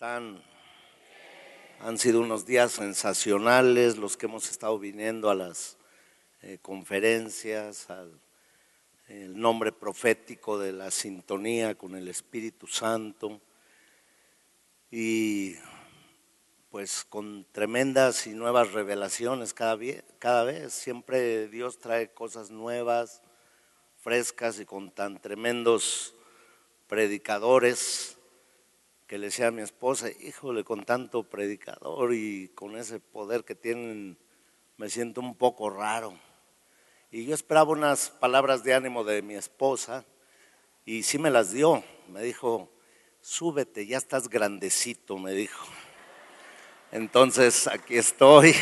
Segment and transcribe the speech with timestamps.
[0.00, 5.76] Han sido unos días sensacionales los que hemos estado viniendo a las
[6.40, 8.20] eh, conferencias, al
[9.08, 13.40] nombre profético de la sintonía con el Espíritu Santo
[14.90, 15.56] y
[16.70, 19.78] pues con tremendas y nuevas revelaciones cada,
[20.18, 20.72] cada vez.
[20.72, 23.22] Siempre Dios trae cosas nuevas,
[23.98, 26.14] frescas y con tan tremendos
[26.88, 28.16] predicadores
[29.12, 33.54] que le decía a mi esposa, híjole, con tanto predicador y con ese poder que
[33.54, 34.16] tienen,
[34.78, 36.14] me siento un poco raro.
[37.10, 40.06] Y yo esperaba unas palabras de ánimo de mi esposa
[40.86, 41.84] y sí me las dio.
[42.08, 42.72] Me dijo,
[43.20, 45.68] súbete, ya estás grandecito, me dijo.
[46.90, 48.54] Entonces aquí estoy.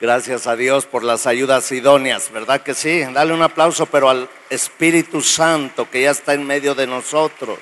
[0.00, 3.02] Gracias a Dios por las ayudas idóneas, ¿verdad que sí?
[3.12, 7.58] Dale un aplauso, pero al Espíritu Santo que ya está en medio de nosotros.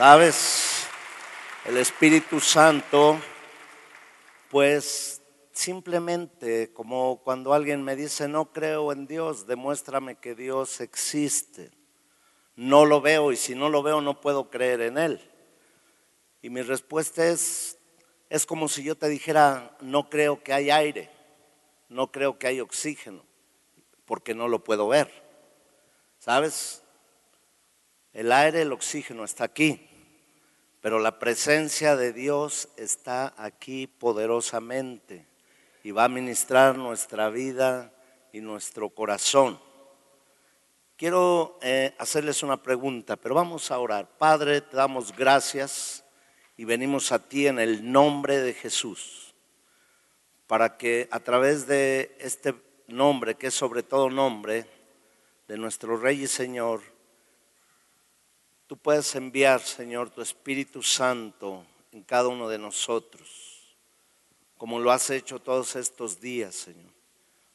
[0.00, 0.86] ¿Sabes?
[1.66, 3.20] El Espíritu Santo,
[4.50, 5.20] pues
[5.52, 11.70] simplemente como cuando alguien me dice, no creo en Dios, demuéstrame que Dios existe.
[12.56, 15.20] No lo veo y si no lo veo no puedo creer en Él.
[16.40, 17.76] Y mi respuesta es,
[18.30, 21.10] es como si yo te dijera, no creo que hay aire,
[21.90, 23.22] no creo que hay oxígeno,
[24.06, 25.12] porque no lo puedo ver.
[26.18, 26.82] ¿Sabes?
[28.14, 29.89] El aire, el oxígeno está aquí,
[30.80, 35.26] pero la presencia de Dios está aquí poderosamente
[35.82, 37.92] y va a ministrar nuestra vida
[38.32, 39.60] y nuestro corazón.
[40.96, 44.08] Quiero eh, hacerles una pregunta, pero vamos a orar.
[44.18, 46.04] Padre, te damos gracias
[46.56, 49.34] y venimos a ti en el nombre de Jesús,
[50.46, 52.54] para que a través de este
[52.86, 54.66] nombre, que es sobre todo nombre,
[55.48, 56.82] de nuestro Rey y Señor,
[58.70, 63.76] tú puedes enviar, Señor, tu Espíritu Santo en cada uno de nosotros,
[64.56, 66.92] como lo has hecho todos estos días, Señor.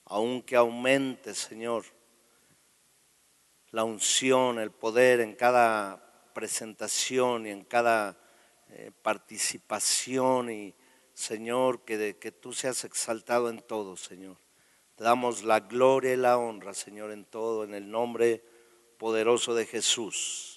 [0.03, 1.85] Aunque aumente, Señor,
[3.72, 8.18] la unción, el poder en cada presentación y en cada
[8.72, 10.75] eh, participación y,
[11.13, 14.35] Señor, que, de, que tú seas exaltado en todo, Señor.
[14.95, 18.44] Te damos la gloria y la honra, Señor, en todo, en el nombre
[18.97, 20.54] poderoso de Jesús.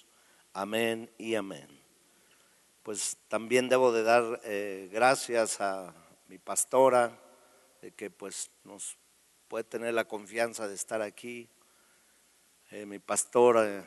[0.53, 1.67] Amén y amén.
[2.81, 5.93] Pues también debo de dar eh, gracias a
[6.27, 7.19] mi pastora,
[7.95, 8.97] que pues nos
[9.47, 11.47] puede tener la confianza de estar aquí.
[12.71, 13.85] Eh, mi pastora,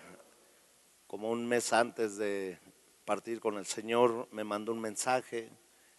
[1.08, 2.60] como un mes antes de
[3.04, 5.50] partir con el Señor, me mandó un mensaje,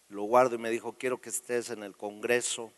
[0.07, 2.71] lo guardo y me dijo, quiero que estés en el Congreso.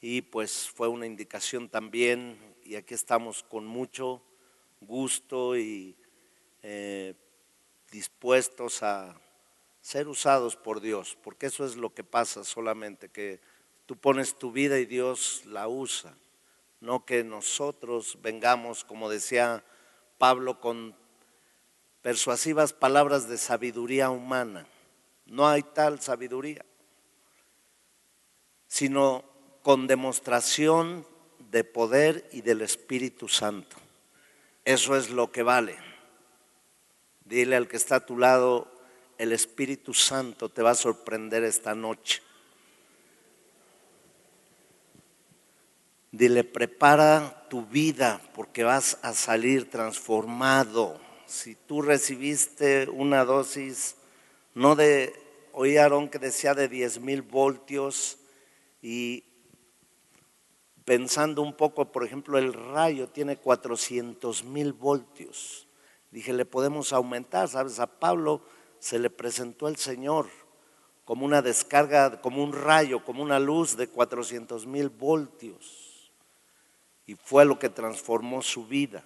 [0.00, 4.20] Y pues fue una indicación también, y aquí estamos con mucho
[4.80, 5.96] gusto y
[6.62, 7.14] eh,
[7.90, 9.20] dispuestos a
[9.80, 13.40] ser usados por Dios, porque eso es lo que pasa solamente, que
[13.86, 16.14] tú pones tu vida y Dios la usa,
[16.80, 19.64] no que nosotros vengamos, como decía
[20.18, 20.94] Pablo, con
[22.02, 24.66] persuasivas palabras de sabiduría humana.
[25.26, 26.64] No hay tal sabiduría,
[28.66, 29.24] sino
[29.62, 31.06] con demostración
[31.50, 33.76] de poder y del Espíritu Santo.
[34.64, 35.89] Eso es lo que vale.
[37.30, 38.66] Dile al que está a tu lado,
[39.16, 42.22] el Espíritu Santo te va a sorprender esta noche.
[46.10, 51.00] Dile, prepara tu vida porque vas a salir transformado.
[51.26, 53.94] Si tú recibiste una dosis,
[54.56, 55.14] no de,
[55.52, 58.18] oí Aarón que decía de 10 mil voltios
[58.82, 59.22] y
[60.84, 65.68] pensando un poco, por ejemplo, el rayo tiene 400 mil voltios.
[66.10, 67.78] Dije, le podemos aumentar, ¿sabes?
[67.78, 68.42] A Pablo
[68.78, 70.26] se le presentó el Señor
[71.04, 76.12] como una descarga, como un rayo, como una luz de 400 mil voltios.
[77.06, 79.04] Y fue lo que transformó su vida.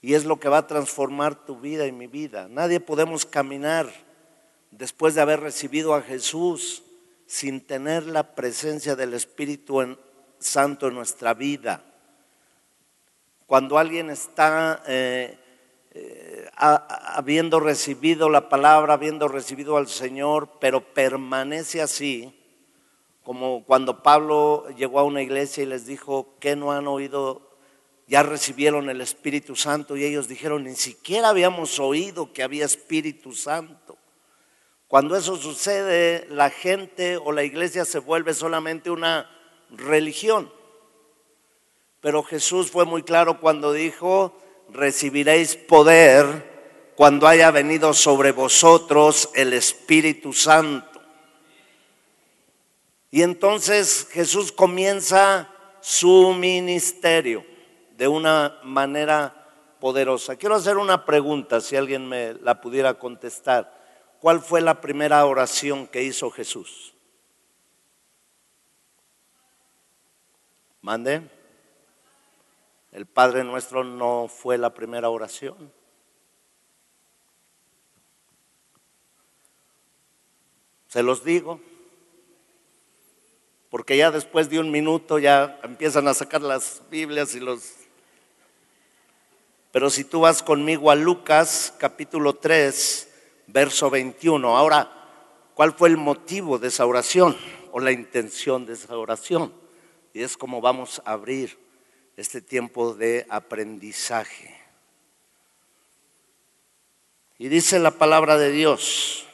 [0.00, 2.48] Y es lo que va a transformar tu vida y mi vida.
[2.48, 3.90] Nadie podemos caminar
[4.70, 6.84] después de haber recibido a Jesús
[7.26, 9.96] sin tener la presencia del Espíritu
[10.38, 11.84] Santo en nuestra vida.
[13.46, 15.36] Cuando alguien está eh,
[15.92, 22.32] eh, habiendo recibido la palabra, habiendo recibido al Señor, pero permanece así,
[23.24, 27.50] como cuando Pablo llegó a una iglesia y les dijo que no han oído,
[28.06, 33.32] ya recibieron el Espíritu Santo y ellos dijeron, ni siquiera habíamos oído que había Espíritu
[33.32, 33.96] Santo.
[34.86, 39.30] Cuando eso sucede, la gente o la iglesia se vuelve solamente una
[39.70, 40.52] religión.
[42.00, 44.36] Pero Jesús fue muy claro cuando dijo,
[44.72, 46.50] recibiréis poder
[46.96, 51.00] cuando haya venido sobre vosotros el Espíritu Santo.
[53.10, 55.48] Y entonces Jesús comienza
[55.80, 57.44] su ministerio
[57.96, 59.40] de una manera
[59.80, 60.36] poderosa.
[60.36, 63.78] Quiero hacer una pregunta, si alguien me la pudiera contestar.
[64.20, 66.94] ¿Cuál fue la primera oración que hizo Jesús?
[70.82, 71.39] Mande.
[72.92, 75.72] El Padre nuestro no fue la primera oración.
[80.88, 81.60] Se los digo.
[83.70, 87.74] Porque ya después de un minuto ya empiezan a sacar las Biblias y los...
[89.70, 93.08] Pero si tú vas conmigo a Lucas capítulo 3,
[93.46, 94.90] verso 21, ahora,
[95.54, 97.36] ¿cuál fue el motivo de esa oración
[97.70, 99.54] o la intención de esa oración?
[100.12, 101.56] Y es como vamos a abrir
[102.20, 104.54] este tiempo de aprendizaje.
[107.38, 109.24] Y dice la palabra de Dios,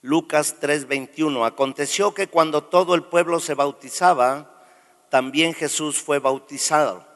[0.00, 4.64] Lucas 3:21, aconteció que cuando todo el pueblo se bautizaba,
[5.10, 7.06] también Jesús fue bautizado.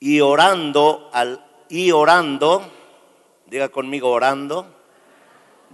[0.00, 1.10] Y orando
[1.68, 2.72] y orando,
[3.48, 4.74] diga conmigo orando,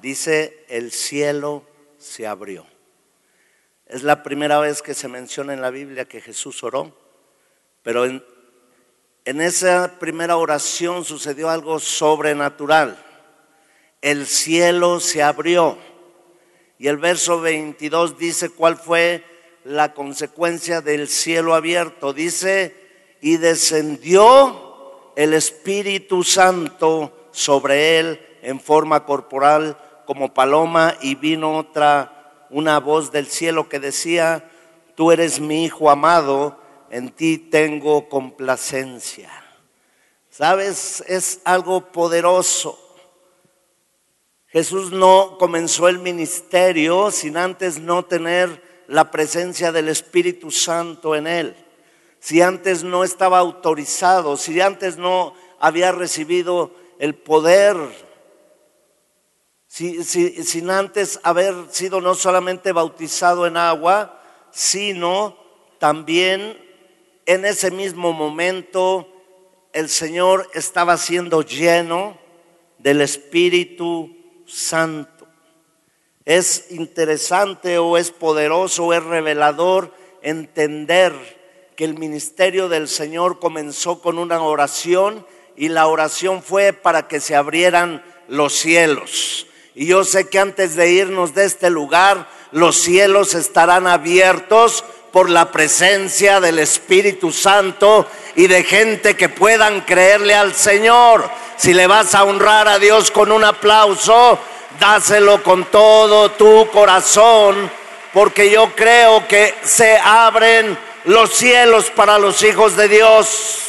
[0.03, 1.63] dice el cielo
[1.97, 2.67] se abrió.
[3.89, 6.95] Es la primera vez que se menciona en la Biblia que Jesús oró,
[7.83, 8.23] pero en,
[9.25, 13.05] esa primera oración sucedió algo sobrenatural
[14.01, 15.77] el cielo se abrió.
[16.79, 19.25] Y el verso 22 dice cuál fue
[19.65, 22.13] la consecuencia del cielo abierto.
[22.13, 22.75] Dice,
[23.21, 29.77] y descendió el Espíritu Santo sobre él en forma corporal
[30.07, 32.18] como paloma y vino otra,
[32.51, 34.51] una voz del cielo que decía,
[34.95, 36.59] tú eres mi Hijo amado,
[36.91, 39.31] en ti tengo complacencia.
[40.31, 41.03] ¿Sabes?
[41.07, 42.79] Es algo poderoso.
[44.47, 51.27] Jesús no comenzó el ministerio sin antes no tener la presencia del Espíritu Santo en
[51.27, 51.57] él.
[52.21, 57.77] Si antes no estaba autorizado, si antes no había recibido el poder,
[59.79, 64.21] si, sin antes haber sido no solamente bautizado en agua,
[64.51, 65.37] sino
[65.79, 66.59] también
[67.27, 69.07] en ese mismo momento
[69.73, 72.19] el Señor estaba siendo lleno
[72.79, 74.17] del Espíritu
[74.47, 75.29] Santo.
[76.25, 81.13] Es interesante o es poderoso o es revelador entender
[81.77, 85.25] que el ministerio del Señor comenzó con una oración
[85.57, 89.48] y la oración fue para que se abrieran los cielos.
[89.79, 94.83] Y yo sé que antes de irnos de este lugar, los cielos estarán abiertos
[95.13, 98.05] por la presencia del Espíritu Santo
[98.35, 101.31] y de gente que puedan creerle al Señor.
[101.57, 104.41] Si le vas a honrar a Dios con un aplauso,
[104.81, 107.71] dáselo con todo tu corazón,
[108.13, 113.68] porque yo creo que se abren los cielos para los hijos de Dios.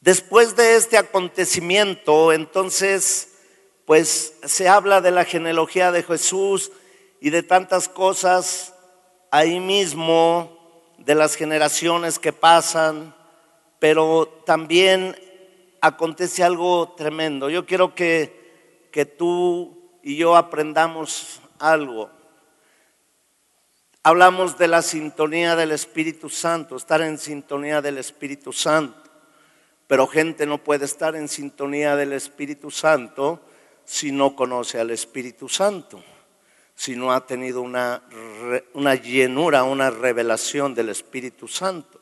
[0.00, 3.34] Después de este acontecimiento, entonces,
[3.84, 6.72] pues se habla de la genealogía de Jesús
[7.20, 8.72] y de tantas cosas
[9.30, 10.56] ahí mismo,
[10.96, 13.14] de las generaciones que pasan,
[13.78, 15.16] pero también
[15.82, 17.50] acontece algo tremendo.
[17.50, 22.10] Yo quiero que, que tú y yo aprendamos algo.
[24.02, 29.09] Hablamos de la sintonía del Espíritu Santo, estar en sintonía del Espíritu Santo.
[29.90, 33.40] Pero gente no puede estar en sintonía del Espíritu Santo
[33.84, 36.00] si no conoce al Espíritu Santo,
[36.76, 38.04] si no ha tenido una,
[38.74, 42.00] una llenura, una revelación del Espíritu Santo.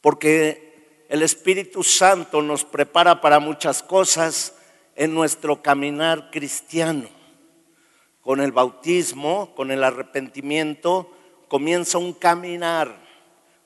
[0.00, 4.54] Porque el Espíritu Santo nos prepara para muchas cosas
[4.94, 7.08] en nuestro caminar cristiano.
[8.20, 11.10] Con el bautismo, con el arrepentimiento,
[11.48, 12.96] comienza un caminar,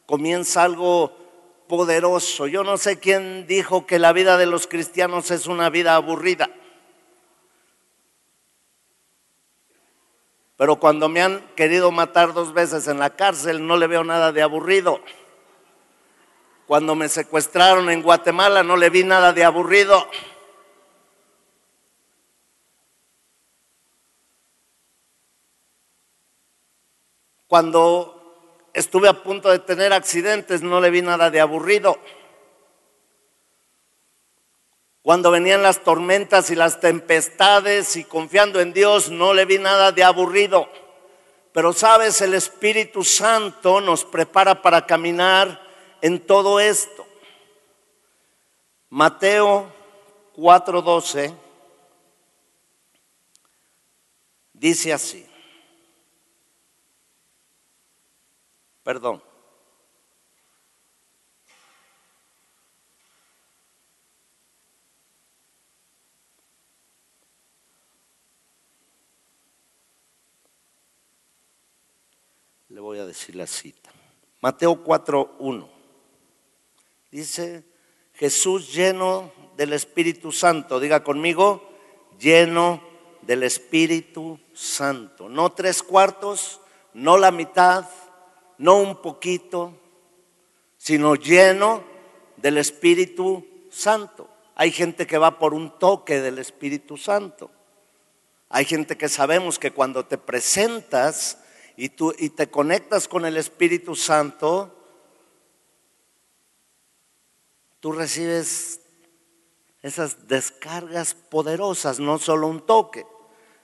[0.07, 1.26] comienza algo
[1.69, 2.47] poderoso.
[2.47, 6.51] Yo no sé quién dijo que la vida de los cristianos es una vida aburrida.
[10.57, 14.33] Pero cuando me han querido matar dos veces en la cárcel, no le veo nada
[14.33, 15.01] de aburrido.
[16.67, 20.09] Cuando me secuestraron en Guatemala, no le vi nada de aburrido.
[27.47, 28.16] Cuando
[28.77, 31.99] estuve a punto de tener accidentes, no le vi nada de aburrido.
[35.01, 39.93] Cuando venían las tormentas y las tempestades y confiando en Dios, no le vi nada
[39.93, 40.69] de aburrido.
[41.53, 45.59] Pero sabes, el Espíritu Santo nos prepara para caminar
[46.03, 47.07] en todo esto.
[48.91, 49.73] Mateo
[50.37, 51.35] 4:12
[54.53, 55.27] dice así.
[58.87, 59.21] Perdón.
[72.69, 73.91] Le voy a decir la cita.
[74.41, 75.69] Mateo 4.1.
[77.11, 77.65] Dice,
[78.13, 80.79] Jesús lleno del Espíritu Santo.
[80.79, 81.69] Diga conmigo,
[82.21, 82.81] lleno
[83.23, 85.29] del Espíritu Santo.
[85.29, 86.61] No tres cuartos,
[86.95, 87.89] no la mitad,
[88.59, 89.73] no un poquito,
[90.77, 91.83] sino lleno
[92.37, 94.29] del Espíritu Santo.
[94.55, 97.51] Hay gente que va por un toque del Espíritu Santo.
[98.49, 101.39] Hay gente que sabemos que cuando te presentas
[101.77, 104.73] y, tú, y te conectas con el Espíritu Santo,
[107.81, 108.81] tú recibes
[109.83, 113.07] esas descargas poderosas, no solo un toque.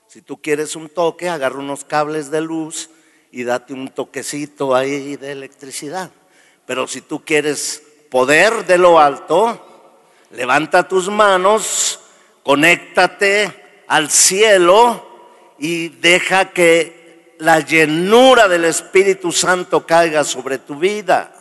[0.09, 2.91] Si tú quieres un toque, agarra unos cables de luz
[3.33, 6.11] y date un toquecito ahí de electricidad.
[6.67, 9.59] Pero si tú quieres poder de lo alto,
[10.31, 11.99] levanta tus manos,
[12.43, 21.35] conéctate al cielo y deja que la llenura del Espíritu Santo caiga sobre tu vida.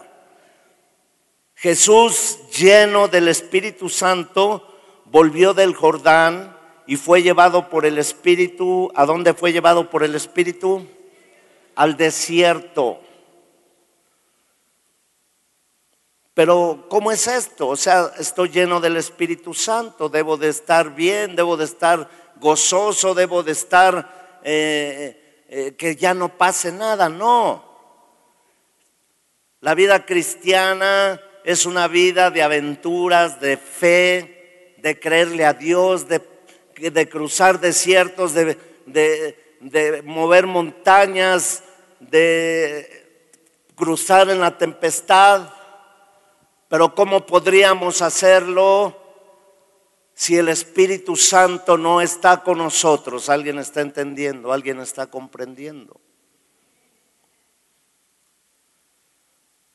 [1.55, 4.67] Jesús, lleno del Espíritu Santo,
[5.05, 6.57] volvió del Jordán
[6.87, 8.91] y fue llevado por el Espíritu.
[8.95, 10.87] ¿A dónde fue llevado por el Espíritu?
[11.75, 12.99] Al desierto.
[16.33, 17.67] Pero ¿cómo es esto?
[17.67, 22.09] O sea, estoy lleno del Espíritu Santo, debo de estar bien, debo de estar
[22.39, 27.69] gozoso, debo de estar eh, eh, que ya no pase nada, no.
[29.59, 36.21] La vida cristiana es una vida de aventuras, de fe, de creerle a Dios, de,
[36.77, 39.50] de cruzar desiertos, de, de
[40.03, 41.63] mover montañas,
[41.99, 43.29] de
[43.75, 45.53] cruzar en la tempestad.
[46.67, 49.01] Pero ¿cómo podríamos hacerlo
[50.21, 55.99] si el Espíritu Santo no está con nosotros, alguien está entendiendo, alguien está comprendiendo.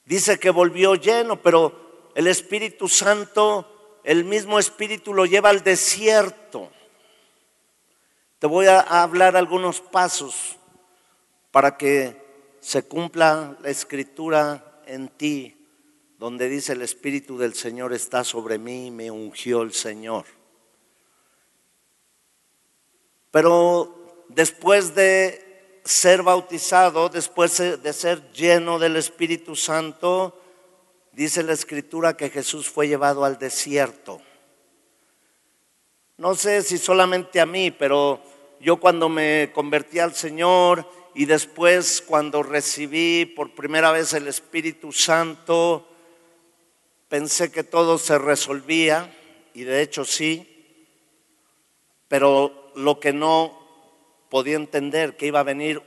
[0.05, 6.71] Dice que volvió lleno, pero el Espíritu Santo, el mismo Espíritu lo lleva al desierto.
[8.39, 10.57] Te voy a hablar algunos pasos
[11.51, 12.23] para que
[12.61, 15.57] se cumpla la escritura en ti,
[16.19, 20.27] donde dice el Espíritu del Señor está sobre mí, me ungió el Señor.
[23.31, 30.39] Pero después de ser bautizado, después de ser lleno del Espíritu Santo,
[31.13, 34.21] dice la Escritura que Jesús fue llevado al desierto.
[36.19, 38.23] No sé si solamente a mí, pero
[38.59, 44.93] yo cuando me convertí al Señor y después cuando recibí por primera vez el Espíritu
[44.93, 45.87] Santo,
[47.11, 49.15] pensé que todo se resolvía,
[49.53, 50.89] y de hecho sí,
[52.09, 53.59] pero lo que no
[54.31, 55.83] podía entender, que iba a venir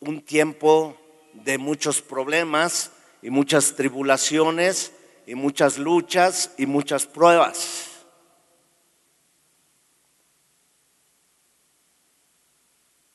[0.00, 0.98] un tiempo
[1.32, 4.92] de muchos problemas y muchas tribulaciones
[5.26, 7.87] y muchas luchas y muchas pruebas.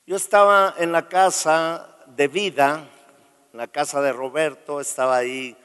[0.06, 2.86] Yo estaba en la casa de vida,
[3.52, 5.56] en la casa de Roberto, estaba ahí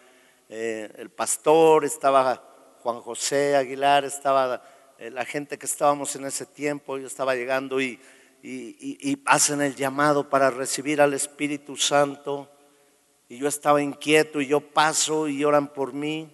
[0.48, 2.42] eh, el pastor, estaba
[2.82, 4.64] Juan José Aguilar, estaba
[4.98, 8.00] eh, la gente que estábamos en ese tiempo, yo estaba llegando y,
[9.26, 12.50] hacen el llamado para recibir al Espíritu Santo.
[13.28, 16.34] Y yo estaba inquieto y yo paso y oran por mí.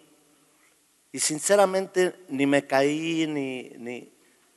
[1.12, 4.14] Y sinceramente ni me caí, ni, ni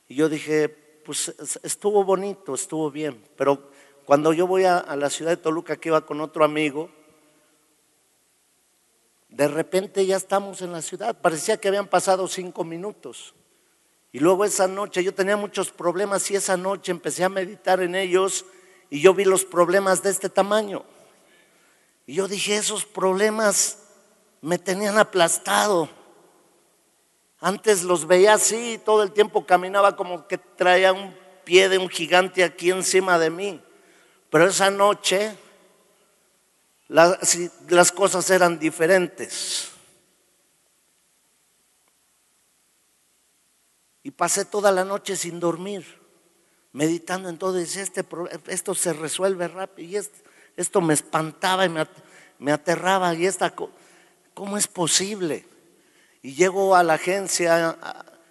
[0.07, 3.25] yo dije, pues estuvo bonito, estuvo bien.
[3.35, 3.71] Pero
[4.05, 6.91] cuando yo voy a, a la ciudad de Toluca, que iba con otro amigo,
[9.31, 11.19] de repente ya estamos en la ciudad.
[11.19, 13.35] Parecía que habían pasado cinco minutos.
[14.13, 17.95] Y luego esa noche yo tenía muchos problemas y esa noche empecé a meditar en
[17.95, 18.45] ellos
[18.91, 20.85] y yo vi los problemas de este tamaño.
[22.05, 23.79] Y yo dije, esos problemas
[24.43, 25.89] me tenían aplastado.
[27.41, 31.15] Antes los veía así y todo el tiempo caminaba como que traía un
[31.45, 33.63] pie de un gigante aquí encima de mí.
[34.31, 35.37] Pero esa noche
[36.89, 39.71] las, cosas eran diferentes.
[44.03, 45.85] Y pasé toda la noche sin dormir,
[46.73, 47.61] meditando en todo.
[47.61, 48.05] Y este,
[48.47, 49.89] esto se resuelve rápido.
[49.89, 50.19] Y esto,
[50.57, 51.69] esto me espantaba y
[52.39, 53.15] me, aterraba.
[53.15, 53.55] Y esta,
[54.35, 55.47] ¿cómo es posible?
[56.23, 57.77] Y llego a la agencia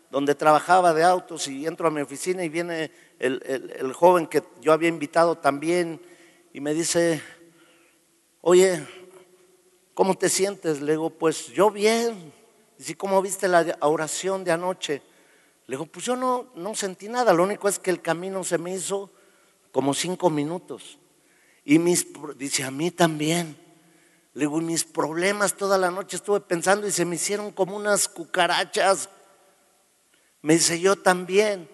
[0.10, 4.74] donde trabajaba de autos y entro a mi oficina y viene el, joven que yo
[4.74, 6.02] había invitado también
[6.54, 7.22] y me dice,
[8.42, 8.86] oye,
[9.94, 10.82] ¿cómo te sientes?
[10.82, 12.34] Le digo, pues yo bien.
[12.78, 15.02] Dice, ¿cómo viste la oración de anoche?
[15.66, 18.58] Le digo, pues yo no, no sentí nada, lo único es que el camino se
[18.58, 19.10] me hizo
[19.72, 20.98] como cinco minutos.
[21.66, 23.67] Y mis, dice, a mí también.
[24.38, 28.08] Le digo, mis problemas toda la noche estuve pensando y se me hicieron como unas
[28.08, 29.10] cucarachas.
[30.44, 31.68] Me dice, yo también.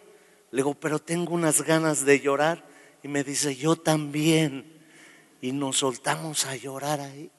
[0.49, 2.63] Le digo, pero tengo unas ganas de llorar.
[3.03, 4.81] Y me dice, yo también.
[5.41, 7.29] Y nos soltamos a llorar ahí.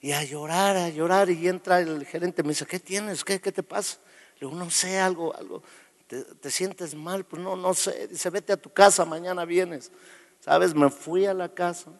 [0.00, 1.28] Y a llorar, a llorar.
[1.28, 3.22] Y entra el gerente, me dice, ¿qué tienes?
[3.22, 3.98] ¿Qué, qué te pasa?
[4.40, 5.62] Le digo, no sé, algo, algo.
[6.06, 7.26] ¿Te, ¿Te, sientes mal?
[7.26, 8.08] Pues no, no sé.
[8.08, 9.92] Dice, vete a tu casa, mañana vienes.
[10.40, 10.74] ¿Sabes?
[10.74, 11.92] Me fui a la casa.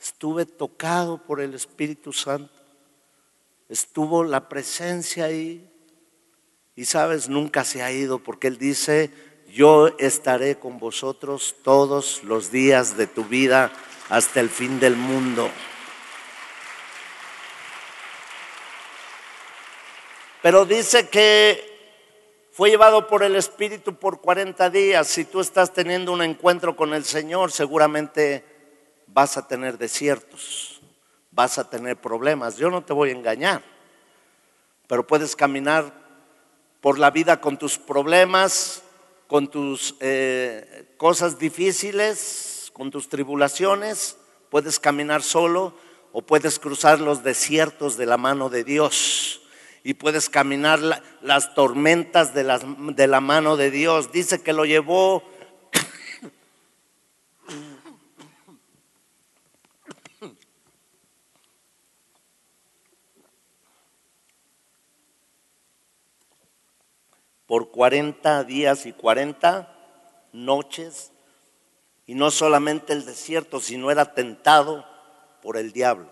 [0.00, 2.52] Estuve tocado por el Espíritu Santo.
[3.68, 5.68] Estuvo la presencia ahí.
[6.74, 9.10] Y sabes, nunca se ha ido porque Él dice,
[9.52, 13.72] yo estaré con vosotros todos los días de tu vida
[14.08, 15.50] hasta el fin del mundo.
[20.42, 21.76] Pero dice que
[22.52, 25.08] fue llevado por el Espíritu por 40 días.
[25.08, 28.44] Si tú estás teniendo un encuentro con el Señor, seguramente
[29.16, 30.82] vas a tener desiertos,
[31.30, 32.58] vas a tener problemas.
[32.58, 33.62] Yo no te voy a engañar,
[34.86, 35.90] pero puedes caminar
[36.82, 38.82] por la vida con tus problemas,
[39.26, 44.18] con tus eh, cosas difíciles, con tus tribulaciones.
[44.50, 45.72] Puedes caminar solo
[46.12, 49.40] o puedes cruzar los desiertos de la mano de Dios
[49.82, 50.78] y puedes caminar
[51.22, 52.44] las tormentas de,
[52.94, 54.12] de la mano de Dios.
[54.12, 55.22] Dice que lo llevó
[67.46, 69.72] por 40 días y 40
[70.32, 71.12] noches,
[72.06, 74.84] y no solamente el desierto, sino era tentado
[75.42, 76.08] por el diablo.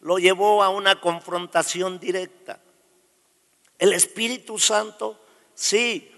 [0.00, 2.60] Lo llevó a una confrontación directa.
[3.78, 5.18] El Espíritu Santo,
[5.54, 6.12] sí,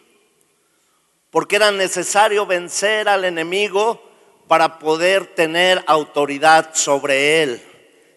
[1.30, 4.02] porque era necesario vencer al enemigo
[4.48, 7.62] para poder tener autoridad sobre él.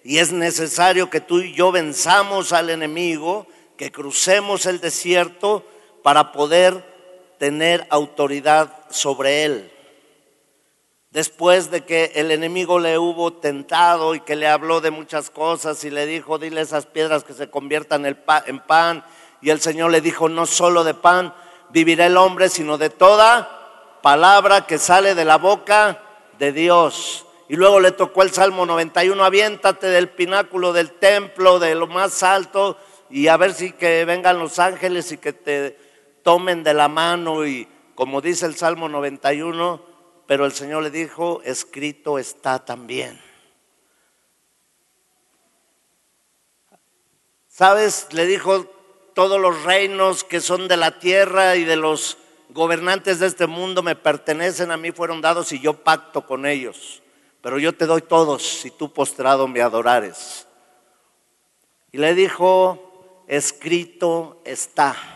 [0.03, 5.65] Y es necesario que tú y yo venzamos al enemigo, que crucemos el desierto
[6.03, 6.83] para poder
[7.39, 9.71] tener autoridad sobre él.
[11.09, 15.83] Después de que el enemigo le hubo tentado y que le habló de muchas cosas
[15.83, 19.03] y le dijo, dile esas piedras que se conviertan en pan.
[19.41, 21.33] Y el Señor le dijo, no solo de pan
[21.69, 26.01] vivirá el hombre, sino de toda palabra que sale de la boca
[26.39, 27.25] de Dios.
[27.47, 32.23] Y luego le tocó el Salmo 91, aviéntate del pináculo del templo, de lo más
[32.23, 32.77] alto,
[33.09, 35.82] y a ver si que vengan los ángeles y que te
[36.23, 39.81] tomen de la mano y como dice el Salmo 91,
[40.25, 43.21] pero el Señor le dijo, escrito está también.
[47.47, 48.07] ¿Sabes?
[48.13, 48.65] Le dijo,
[49.13, 52.17] todos los reinos que son de la tierra y de los
[52.49, 57.03] gobernantes de este mundo me pertenecen, a mí fueron dados y yo pacto con ellos.
[57.41, 60.47] Pero yo te doy todos si tú postrado me adorares.
[61.91, 65.12] Y le dijo, escrito está.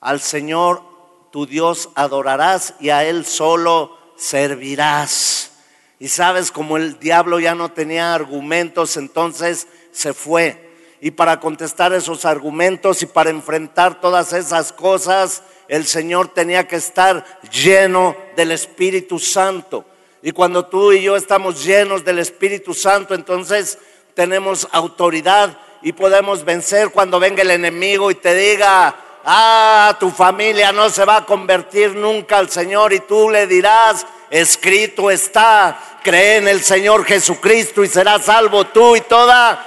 [0.00, 0.82] Al Señor
[1.30, 5.52] tu Dios adorarás y a Él solo servirás.
[5.98, 10.68] Y sabes, como el diablo ya no tenía argumentos, entonces se fue.
[11.00, 16.76] Y para contestar esos argumentos y para enfrentar todas esas cosas, el Señor tenía que
[16.76, 19.84] estar lleno del Espíritu Santo.
[20.22, 23.78] Y cuando tú y yo estamos llenos del Espíritu Santo, entonces
[24.14, 30.72] tenemos autoridad y podemos vencer cuando venga el enemigo y te diga, ah, tu familia
[30.72, 36.36] no se va a convertir nunca al Señor y tú le dirás, escrito está, cree
[36.36, 39.64] en el Señor Jesucristo y serás salvo tú y toda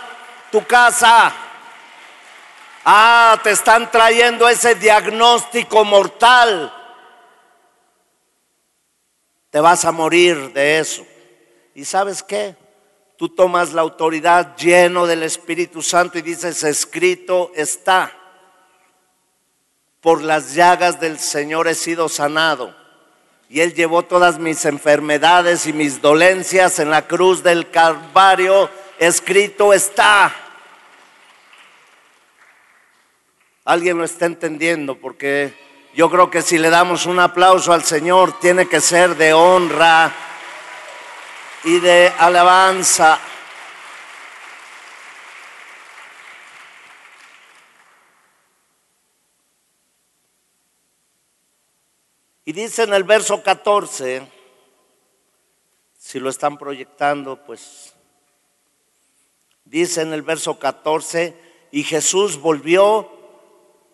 [0.51, 1.33] tu casa.
[2.83, 6.73] Ah, te están trayendo ese diagnóstico mortal.
[9.49, 11.05] Te vas a morir de eso.
[11.75, 12.55] ¿Y sabes qué?
[13.17, 18.20] Tú tomas la autoridad lleno del Espíritu Santo y dices, escrito está
[20.01, 22.75] por las llagas del Señor he sido sanado.
[23.49, 28.69] Y Él llevó todas mis enfermedades y mis dolencias en la cruz del Calvario.
[28.97, 30.33] Escrito está.
[33.63, 35.53] Alguien lo está entendiendo porque
[35.93, 40.11] yo creo que si le damos un aplauso al Señor tiene que ser de honra
[41.63, 43.19] y de alabanza.
[52.51, 54.27] Y dice en el verso 14,
[55.97, 57.95] si lo están proyectando, pues
[59.63, 61.33] dice en el verso 14,
[61.71, 63.09] y Jesús volvió,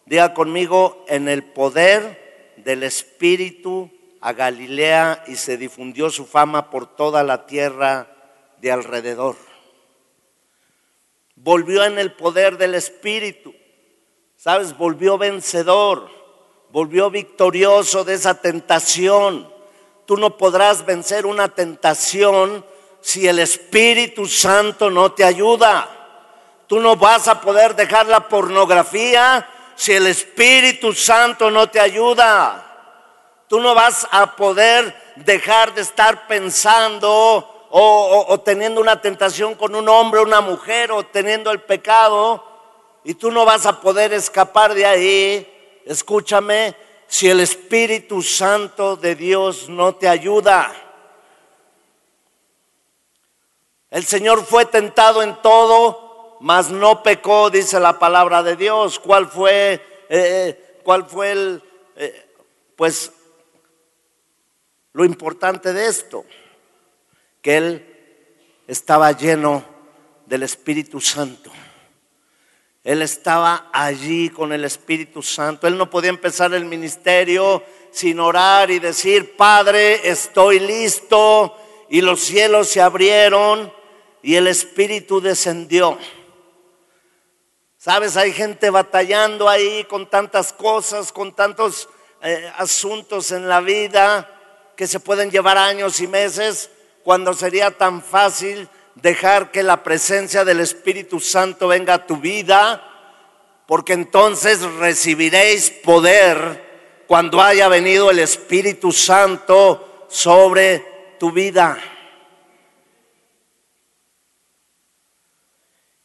[0.08, 3.92] diga conmigo, en el poder del Espíritu
[4.22, 8.08] a Galilea y se difundió su fama por toda la tierra
[8.60, 9.36] de alrededor.
[11.36, 13.54] Volvió en el poder del Espíritu,
[14.36, 14.76] ¿sabes?
[14.76, 16.17] Volvió vencedor,
[16.70, 19.52] volvió victorioso de esa tentación.
[20.06, 22.66] Tú no podrás vencer una tentación
[23.02, 25.90] si el Espíritu Santo no te ayuda.
[26.68, 32.64] Tú no vas a poder dejar la pornografía si el Espíritu Santo no te ayuda.
[33.48, 39.88] Tú no vas a poder dejar de estar pensando o, teniendo una tentación con un
[39.90, 42.44] hombre, una mujer, o teniendo el pecado,
[43.04, 45.54] y tú no vas a poder escapar de ahí.
[45.88, 46.76] Escúchame,
[47.08, 50.74] si el Espíritu Santo de Dios no te ayuda.
[53.90, 59.00] El Señor fue tentado en todo, mas no pecó, dice la palabra de Dios.
[59.00, 61.64] ¿Cuál fue, eh, eh, cuál fue el,
[61.96, 62.34] eh,
[62.76, 63.12] pues
[64.92, 66.26] lo importante de esto,
[67.42, 69.64] que él estaba lleno
[70.26, 71.52] del Espíritu Santo.
[72.88, 75.68] Él estaba allí con el Espíritu Santo.
[75.68, 81.54] Él no podía empezar el ministerio sin orar y decir, Padre, estoy listo.
[81.90, 83.74] Y los cielos se abrieron
[84.24, 85.98] y el Espíritu descendió.
[87.76, 91.90] Sabes, hay gente batallando ahí con tantas cosas, con tantos
[92.24, 94.34] eh, asuntos en la vida
[94.78, 96.70] que se pueden llevar años y meses,
[97.04, 98.70] cuando sería tan fácil
[99.02, 102.84] dejar que la presencia del Espíritu Santo venga a tu vida,
[103.68, 106.66] porque entonces recibiréis poder
[107.08, 111.78] cuando haya venido el Espíritu Santo sobre tu vida.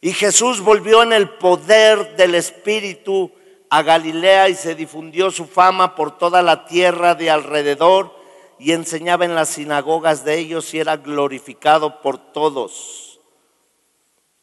[0.01, 3.31] Y Jesús volvió en el poder del Espíritu
[3.69, 8.22] a Galilea y se difundió su fama por toda la tierra de alrededor
[8.63, 13.19] y enseñaba en las sinagogas de ellos y era glorificado por todos.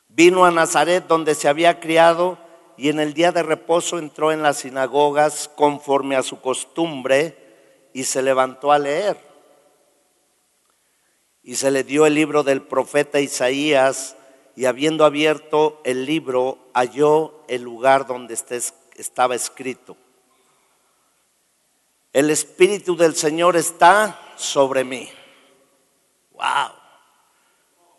[0.09, 2.37] Vino a Nazaret donde se había criado
[2.77, 7.35] y en el día de reposo entró en las sinagogas conforme a su costumbre
[7.95, 9.17] y se levantó a leer.
[11.43, 14.17] Y se le dio el libro del profeta Isaías
[14.55, 19.97] y habiendo abierto el libro halló el lugar donde estaba escrito
[22.13, 25.09] el Espíritu del Señor está sobre mí.
[26.33, 26.73] Wow.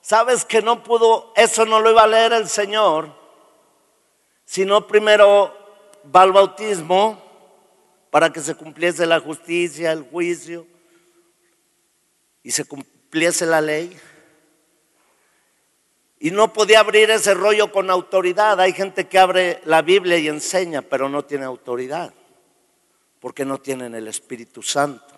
[0.01, 3.13] ¿Sabes que no pudo, eso no lo iba a leer el Señor,
[4.43, 5.55] sino primero
[6.13, 7.21] va al bautismo
[8.09, 10.67] para que se cumpliese la justicia, el juicio
[12.43, 13.97] y se cumpliese la ley.
[16.19, 18.59] Y no podía abrir ese rollo con autoridad.
[18.59, 22.13] Hay gente que abre la Biblia y enseña, pero no tiene autoridad
[23.21, 25.15] porque no tienen el Espíritu Santo.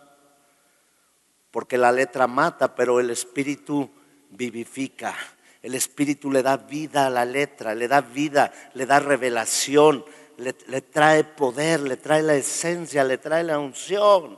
[1.49, 3.89] Porque la letra mata, pero el Espíritu
[4.29, 5.15] vivifica.
[5.61, 10.03] El Espíritu le da vida a la letra, le da vida, le da revelación,
[10.35, 14.37] le, trae poder, le trae la esencia, le trae la unción.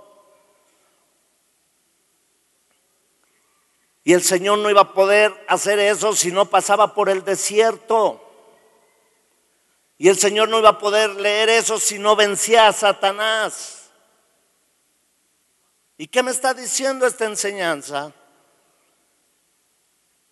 [4.04, 8.24] Y el Señor no iba a poder hacer eso si no pasaba por el desierto.
[9.97, 13.89] Y el Señor no iba a poder leer eso si no vencía a Satanás.
[15.97, 18.12] ¿Y qué me está diciendo esta enseñanza?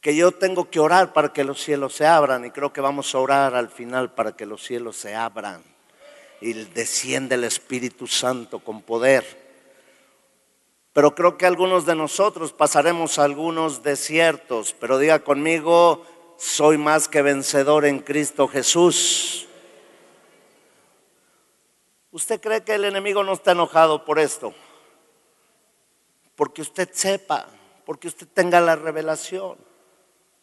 [0.02, 3.15] Que yo tengo que orar para que los cielos se abran y creo que vamos
[3.15, 5.63] a orar al final para que los cielos se abran
[6.41, 9.41] y desciende el Espíritu Santo con poder.
[10.91, 16.06] Pero creo que algunos de nosotros pasaremos algunos desiertos, pero diga conmigo,
[16.38, 19.47] soy más que vencedor en Cristo Jesús.
[22.13, 24.54] ¿Usted cree que el enemigo no está enojado por esto?
[26.36, 27.47] Porque usted sepa,
[27.88, 29.58] porque usted tenga la revelación.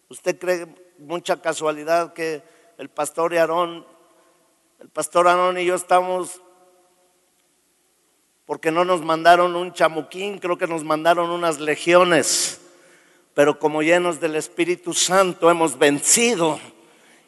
[0.08, 0.66] ¿Usted cree
[0.98, 2.42] mucha casualidad que
[2.76, 3.86] el pastor Aarón,
[4.80, 6.42] el pastor Aarón y yo estamos,
[8.46, 12.60] porque no nos mandaron un chamuquín, creo que nos mandaron unas legiones,
[13.32, 16.58] pero como llenos del Espíritu Santo hemos vencido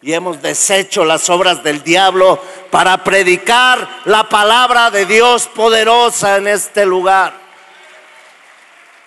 [0.03, 6.49] y hemos deshecho las obras del diablo para predicar la palabra de Dios poderosa en
[6.49, 7.33] este lugar,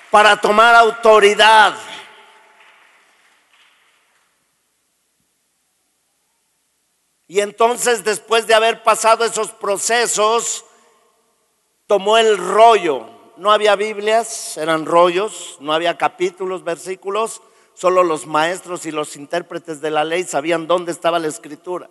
[0.10, 1.76] para tomar autoridad.
[7.28, 10.64] Y entonces después de haber pasado esos procesos,
[11.88, 13.10] tomó el rollo.
[13.36, 17.42] No había Biblias, eran rollos, no había capítulos, versículos,
[17.76, 21.90] solo los maestros y los intérpretes de la ley sabían dónde estaba la escritura.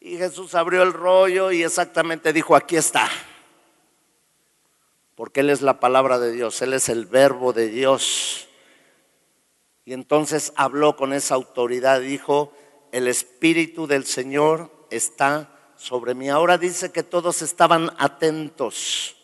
[0.00, 3.08] Y Jesús abrió el rollo y exactamente dijo, aquí está.
[5.14, 8.48] Porque Él es la palabra de Dios, Él es el verbo de Dios.
[9.84, 12.52] Y entonces habló con esa autoridad, dijo,
[12.92, 16.28] el Espíritu del Señor está sobre mí.
[16.28, 19.16] Ahora dice que todos estaban atentos.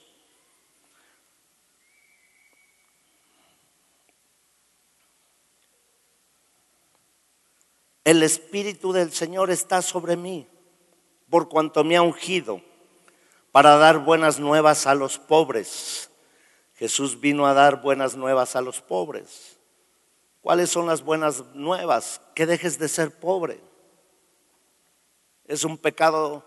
[8.05, 10.47] El Espíritu del Señor está sobre mí,
[11.31, 12.61] por cuanto me ha ungido
[13.51, 16.11] para dar buenas nuevas a los pobres.
[16.75, 19.59] Jesús vino a dar buenas nuevas a los pobres.
[20.43, 22.21] ¿Cuáles son las buenas nuevas?
[22.35, 23.59] Que dejes de ser pobre.
[25.47, 26.45] ¿Es un pecado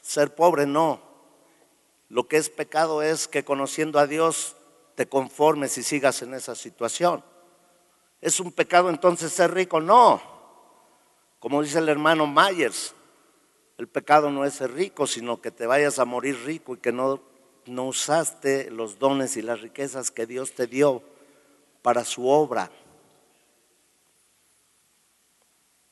[0.00, 0.66] ser pobre?
[0.66, 1.02] No.
[2.08, 4.54] Lo que es pecado es que conociendo a Dios
[4.94, 7.24] te conformes y sigas en esa situación.
[8.20, 9.80] ¿Es un pecado entonces ser rico?
[9.80, 10.31] No.
[11.42, 12.94] Como dice el hermano Myers,
[13.76, 16.92] el pecado no es ser rico, sino que te vayas a morir rico y que
[16.92, 17.20] no,
[17.66, 21.02] no usaste los dones y las riquezas que Dios te dio
[21.82, 22.70] para su obra.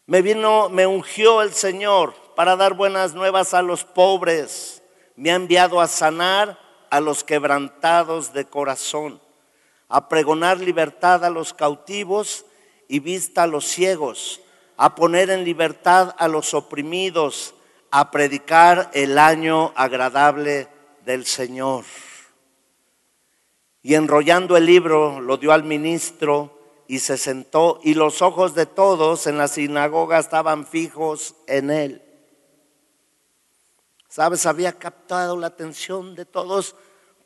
[0.06, 4.84] Me vino, me ungió el Señor para dar buenas nuevas a los pobres.
[5.16, 6.60] Me ha enviado a sanar
[6.90, 9.20] a los quebrantados de corazón,
[9.88, 12.46] a pregonar libertad a los cautivos
[12.86, 14.40] y vista a los ciegos,
[14.83, 17.55] a poner en libertad a los oprimidos,
[17.90, 20.69] a predicar el año agradable
[21.05, 21.85] del Señor.
[23.83, 28.64] Y enrollando el libro lo dio al ministro y se sentó y los ojos de
[28.64, 32.03] todos en la sinagoga estaban fijos en él.
[34.09, 34.47] ¿Sabes?
[34.47, 36.75] Había captado la atención de todos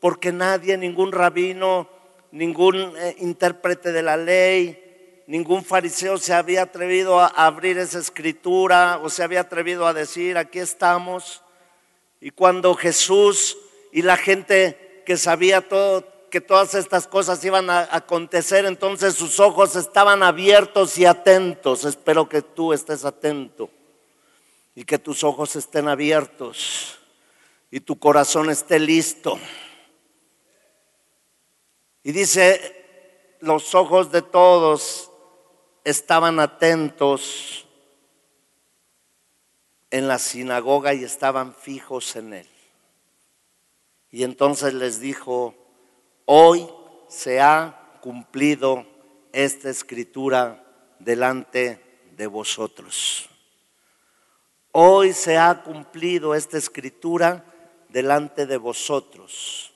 [0.00, 1.88] porque nadie, ningún rabino,
[2.32, 4.83] ningún eh, intérprete de la ley,
[5.26, 10.36] ningún fariseo se había atrevido a abrir esa escritura o se había atrevido a decir,
[10.36, 11.42] aquí estamos.
[12.20, 13.56] Y cuando Jesús
[13.92, 19.38] y la gente que sabía todo, que todas estas cosas iban a acontecer, entonces sus
[19.38, 21.84] ojos estaban abiertos y atentos.
[21.84, 23.70] Espero que tú estés atento
[24.74, 26.98] y que tus ojos estén abiertos
[27.70, 29.38] y tu corazón esté listo.
[32.02, 35.10] Y dice, los ojos de todos
[35.84, 37.66] estaban atentos
[39.90, 42.48] en la sinagoga y estaban fijos en él.
[44.10, 45.54] Y entonces les dijo,
[46.26, 46.66] Hoy
[47.08, 48.86] se ha cumplido
[49.32, 50.64] esta escritura
[50.98, 51.80] delante
[52.16, 53.28] de vosotros.
[54.72, 57.44] Hoy se ha cumplido esta escritura
[57.90, 59.72] delante de vosotros.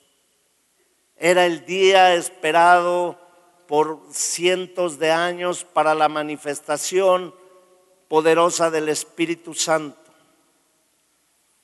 [1.17, 3.19] Era el día esperado
[3.69, 7.35] por cientos de años para la manifestación
[8.09, 10.11] poderosa del Espíritu Santo.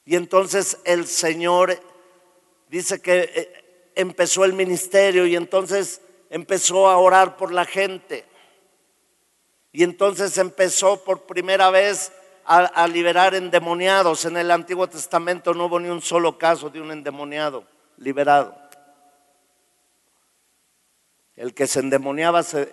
[0.04, 1.80] Y entonces el Señor
[2.68, 8.26] dice que eh, empezó el ministerio y entonces empezó a orar por la gente.
[9.72, 12.12] Y entonces empezó por primera vez
[12.44, 14.26] a, liberar endemoniados.
[14.26, 17.64] En el Antiguo Testamento no hubo ni un solo caso de un endemoniado
[17.96, 18.54] liberado.
[21.36, 22.72] El que se endemoniaba se,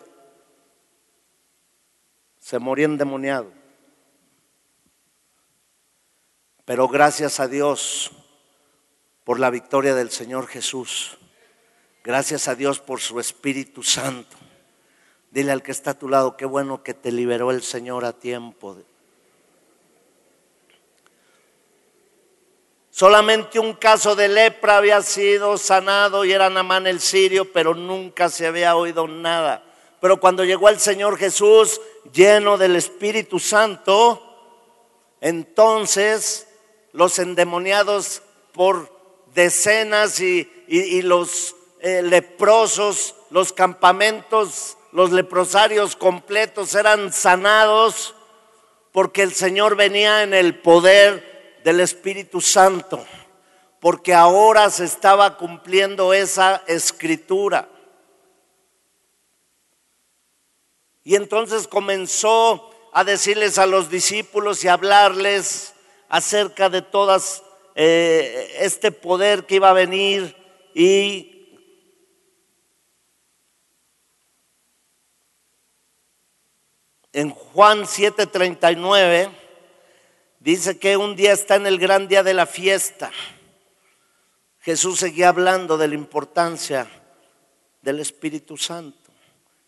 [2.40, 3.52] se moría endemoniado.
[6.66, 8.12] Pero gracias a Dios
[9.24, 11.18] por la victoria del Señor Jesús.
[12.04, 14.38] Gracias a Dios por su Espíritu Santo.
[15.32, 18.14] Dile al que está a tu lado, qué bueno que te liberó el Señor a
[18.14, 18.78] tiempo.
[23.02, 28.30] Solamente un caso de lepra había sido sanado y era Namán el sirio, pero nunca
[28.30, 29.64] se había oído nada.
[30.00, 31.82] Pero cuando llegó el Señor Jesús
[32.14, 34.22] lleno del Espíritu Santo,
[35.20, 36.48] entonces
[36.92, 38.96] los endemoniados por
[39.34, 48.14] decenas y, los eh, leprosos, los campamentos, los leprosarios completos eran sanados
[48.92, 51.31] porque el Señor venía en el poder
[51.64, 53.06] del Espíritu Santo,
[53.80, 57.68] porque ahora se estaba cumpliendo esa escritura.
[61.04, 65.74] Y entonces comenzó a decirles a los discípulos y hablarles
[66.10, 67.44] acerca de todas
[67.76, 70.36] eh, este poder que iba a venir
[70.74, 71.32] y
[77.14, 79.41] en Juan 7:39
[80.42, 83.12] dice que un día está en el gran día de la fiesta.
[84.60, 86.88] Jesús seguía hablando de la importancia
[87.82, 88.98] del Espíritu Santo.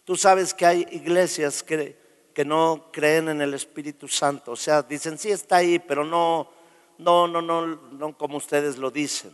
[0.03, 1.97] Tú sabes que hay iglesias que,
[2.33, 4.51] que no creen en el Espíritu Santo.
[4.51, 6.49] O sea, dicen, sí está ahí, pero no,
[6.97, 9.33] no, no, no, no como ustedes lo dicen.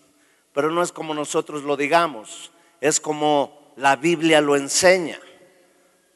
[0.53, 2.51] Pero no es como nosotros lo digamos.
[2.79, 5.19] Es como la Biblia lo enseña.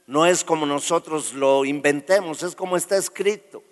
[0.06, 3.64] No es como nosotros lo inventemos, es como está escrito.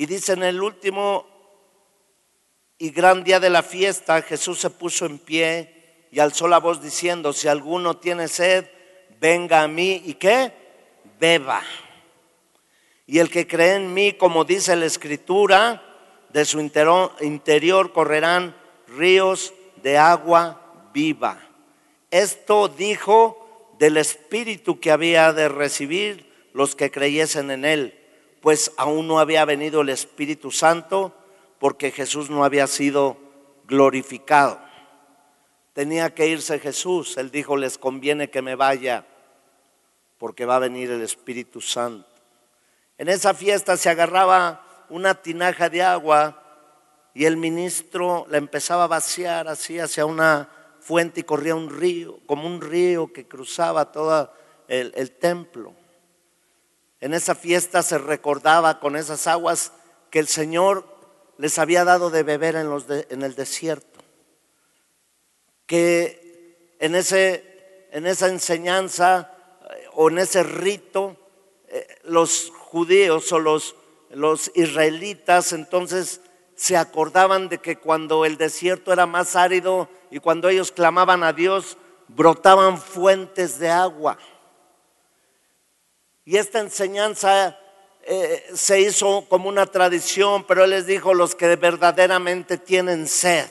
[0.00, 1.26] Y dice en el último
[2.78, 6.80] y gran día de la fiesta, Jesús se puso en pie y alzó la voz
[6.80, 8.64] diciendo, si alguno tiene sed,
[9.20, 10.54] venga a mí y qué,
[11.20, 11.62] beba.
[13.06, 15.82] Y el que cree en mí, como dice la escritura,
[16.30, 18.56] de su interior correrán
[18.88, 21.46] ríos de agua viva.
[22.10, 27.99] Esto dijo del Espíritu que había de recibir los que creyesen en Él,
[28.40, 31.14] pues aún no había venido el Espíritu Santo
[31.58, 33.16] porque Jesús no había sido
[33.64, 34.60] glorificado.
[35.72, 37.16] Tenía que irse Jesús.
[37.16, 39.06] Él dijo, les conviene que me vaya
[40.18, 42.08] porque va a venir el Espíritu Santo.
[42.98, 46.42] En esa fiesta se agarraba una tinaja de agua
[47.14, 50.48] y el ministro la empezaba a vaciar así hacia una
[50.80, 54.32] fuente y corría un río, como un río que cruzaba todo
[54.68, 55.74] el, templo.
[57.00, 59.72] En esa fiesta se recordaba con esas aguas
[60.10, 60.84] que el Señor
[61.38, 64.00] les había dado de beber en, los en el desierto.
[65.66, 69.32] Que en, ese, en esa enseñanza
[69.70, 71.16] eh, o en ese rito,
[71.68, 76.20] eh, los judíos o los israelitas entonces
[76.54, 81.32] se acordaban de que cuando el desierto era más árido y cuando ellos clamaban a
[81.32, 84.18] Dios, brotaban fuentes de agua.
[86.30, 87.58] Y esta enseñanza
[88.04, 93.48] eh, se hizo como una tradición, pero Él les dijo, los que verdaderamente tienen sed,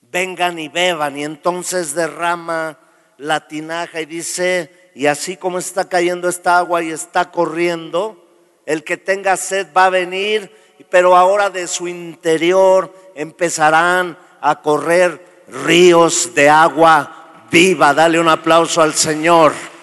[0.00, 1.18] vengan y beban.
[1.18, 2.78] Y entonces derrama
[3.18, 8.24] la tinaja y dice, y así como está cayendo esta agua y está corriendo,
[8.64, 10.52] el que tenga sed va a venir
[10.88, 17.92] pero ahora de su interior empezarán a correr ríos de agua viva.
[17.92, 19.73] Dale un aplauso al Señor.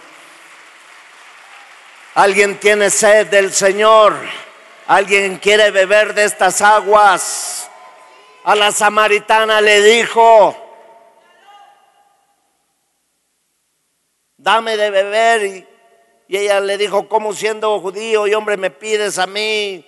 [2.21, 4.13] Alguien tiene sed del Señor.
[4.86, 7.67] Alguien quiere beber de estas aguas.
[8.43, 10.55] A la samaritana le dijo,
[14.38, 15.65] dame de beber.
[16.27, 19.84] Y, ella le dijo, ¿cómo siendo judío y hombre me pides a mí?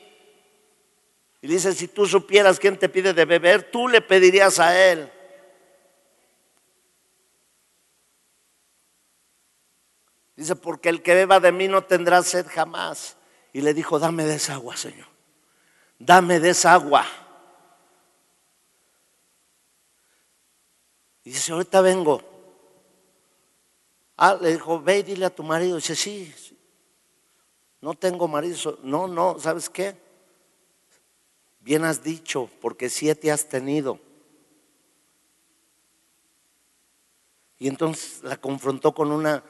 [1.39, 5.07] Y dice, si tú supieras quién te pide de beber, tú le pedirías a él.
[10.35, 13.17] Dice, porque el que beba de mí no tendrá sed jamás.
[13.51, 15.07] Y le dijo, dame de esa agua, Señor.
[15.99, 17.05] Dame de esa agua.
[21.23, 22.21] Y dice, ahorita vengo.
[24.17, 25.75] Ah, le dijo, ve y dile a tu marido.
[25.75, 26.33] dice, sí,
[27.79, 28.79] no tengo marido.
[28.81, 29.95] No, no, ¿sabes qué?
[31.59, 33.99] Bien has dicho, porque siete has tenido.
[37.59, 39.43] Y entonces la confrontó con una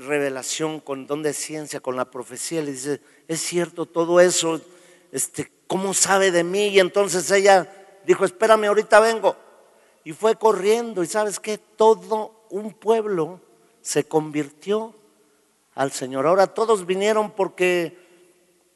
[0.00, 2.62] revelación, con don de ciencia, con la profecía.
[2.62, 4.60] Le dice, es cierto todo eso,
[5.10, 6.68] este, ¿cómo sabe de mí?
[6.68, 7.70] Y entonces ella
[8.06, 9.36] dijo, espérame, ahorita vengo.
[10.04, 13.40] Y fue corriendo y sabes que todo un pueblo
[13.80, 14.94] se convirtió
[15.74, 16.26] al Señor.
[16.26, 17.98] Ahora todos vinieron porque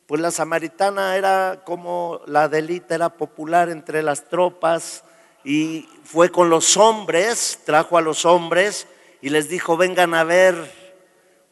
[0.07, 5.03] pues la samaritana era como la delita, era popular entre las tropas
[5.45, 8.87] y fue con los hombres, trajo a los hombres
[9.21, 10.73] y les dijo, vengan a ver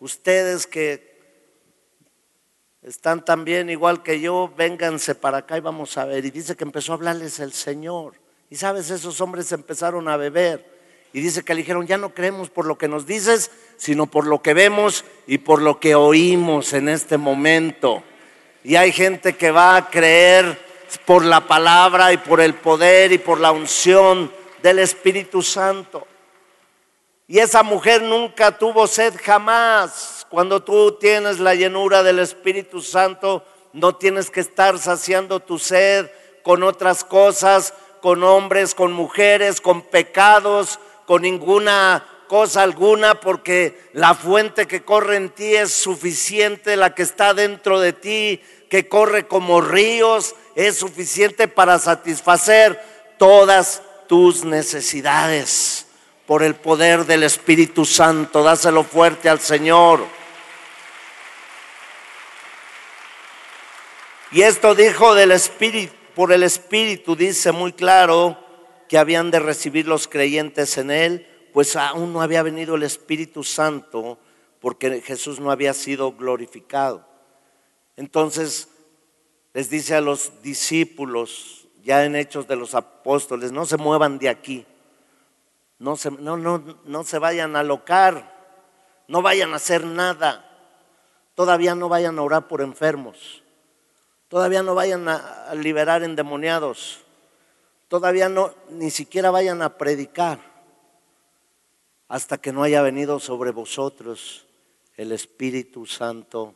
[0.05, 1.15] ustedes que
[2.83, 6.27] están también igual que yo, vénganse para acá y vamos a ver.
[6.27, 8.13] Y dice que empezó a hablarles el Señor.
[8.51, 10.75] Y sabes, esos hombres empezaron a beber.
[11.15, 14.27] Y dice que le dijeron, ya no creemos por lo que nos dices, sino por
[14.27, 18.03] lo que vemos y por lo que oímos en este momento.
[18.63, 20.59] Y hay gente que va a creer
[21.07, 24.31] por la palabra y por el poder y por la unción
[24.63, 26.07] del Espíritu Santo.
[27.27, 30.27] Y esa mujer nunca tuvo sed jamás.
[30.29, 36.11] Cuando tú tienes la llenura del Espíritu Santo, no tienes que estar saciando tu sed
[36.43, 37.73] con otras cosas,
[38.03, 45.17] con hombres, con mujeres, con pecados, con ninguna cosa alguna porque la fuente que corre
[45.17, 50.77] en ti es suficiente, la que está dentro de ti, que corre como ríos, es
[50.77, 52.79] suficiente para satisfacer
[53.19, 55.84] todas tus necesidades
[56.27, 58.43] por el poder del Espíritu Santo.
[58.43, 60.05] Dáselo fuerte al Señor.
[64.33, 68.39] Y esto dijo del Espíritu, por el Espíritu, dice muy claro
[68.89, 73.45] que habían de recibir los creyentes en Él, pues aún no había venido el Espíritu
[73.45, 74.19] Santo
[74.61, 77.07] porque Jesús no había sido glorificado.
[77.97, 78.69] Entonces
[79.53, 84.29] les dice a los discípulos, ya en Hechos de los Apóstoles, no se muevan de
[84.29, 84.67] aquí,
[85.79, 88.33] no se, no, no, no se vayan a alocar,
[89.09, 90.45] no vayan a hacer nada,
[91.35, 93.45] todavía no vayan a orar por enfermos
[94.35, 97.05] Todavía no vayan a liberar endemoniados.
[97.87, 100.41] Todavía no, ni siquiera vayan a predicar
[102.09, 104.45] hasta que no haya venido sobre vosotros
[104.97, 106.53] el Espíritu Santo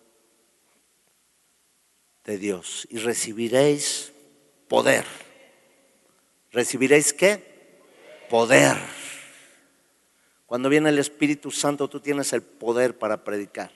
[2.25, 2.89] de Dios.
[2.91, 4.13] Y recibiréis
[4.67, 5.05] poder.
[6.51, 7.79] ¿Recibiréis qué?
[8.29, 8.98] Poder.
[10.49, 13.71] Cuando viene el Espíritu Santo, tú tienes el poder para predicar.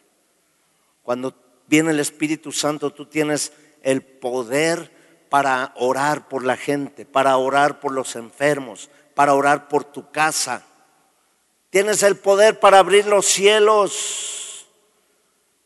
[1.02, 1.34] Cuando
[1.66, 3.52] viene el Espíritu Santo, tú tienes
[3.82, 4.90] el poder
[5.28, 10.64] para orar por la gente, para orar por los enfermos, para orar por tu casa.
[11.68, 14.66] Tienes el poder para abrir los cielos.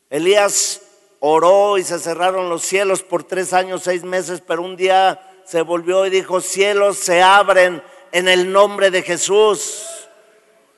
[0.09, 0.81] Elías
[1.21, 5.61] oró y se cerraron los cielos por tres años, seis meses, pero un día se
[5.61, 7.81] volvió y dijo, cielos se abren
[8.11, 9.96] en el nombre de Jesús.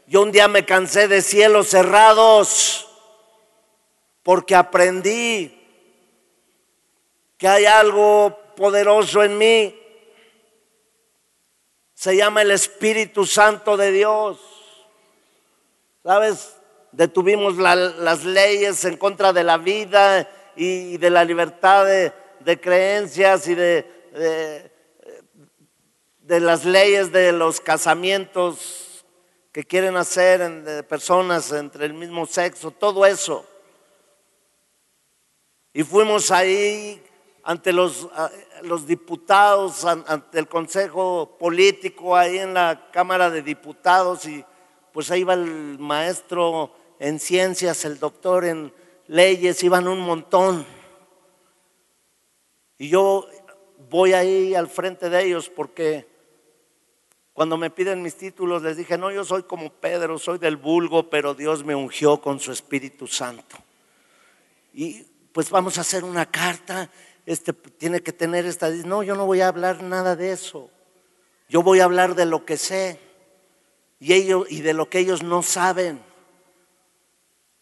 [0.09, 2.89] Yo un día me cansé de cielos cerrados
[4.23, 5.55] porque aprendí
[7.37, 9.79] que hay algo poderoso en mí.
[11.93, 14.39] Se llama el Espíritu Santo de Dios.
[16.03, 16.55] ¿Sabes?
[16.91, 23.53] Detuvimos las leyes en contra de la vida y, de la libertad de, creencias y
[23.53, 23.85] de,
[26.23, 28.87] de, las leyes de los casamientos
[29.51, 33.45] que quieren hacer de personas entre el mismo sexo, todo eso.
[35.73, 37.03] Y fuimos ahí
[37.43, 38.07] ante los
[38.85, 44.45] diputados, ante el Consejo Político, ahí en la Cámara de Diputados, y
[44.91, 48.73] pues ahí iba el maestro en ciencias, el doctor en
[49.07, 50.65] leyes, iban un montón.
[52.77, 53.27] Y yo
[53.89, 56.07] voy ahí al frente de ellos porque
[57.39, 61.09] cuando me piden mis títulos les dije, no, yo soy como Pedro, soy del vulgo,
[61.09, 63.55] pero Dios me ungió con su Espíritu Santo.
[64.73, 66.91] Y pues vamos a hacer una carta
[67.25, 68.69] este tiene que tener esta.
[68.69, 70.69] No, yo no voy a hablar nada de eso.
[71.47, 72.99] Yo voy a hablar de lo que sé
[74.01, 76.03] y, ellos, y de lo que ellos no saben.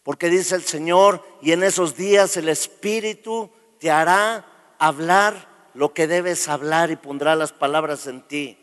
[0.02, 3.48] Porque dice el Señor, y en esos días el Espíritu
[3.78, 8.58] te hará hablar lo que debes hablar y pondrá las palabras en ti.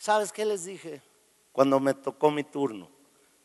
[0.00, 1.00] ¿Sabes qué les dije
[1.52, 2.90] cuando me tocó mi turno?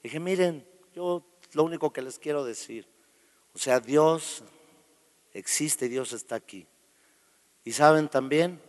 [0.02, 2.88] Dije, miren, yo lo único que les quiero decir
[3.56, 4.44] o sea, Dios
[5.34, 6.68] existe, Dios está aquí.
[7.64, 8.62] Y saben también,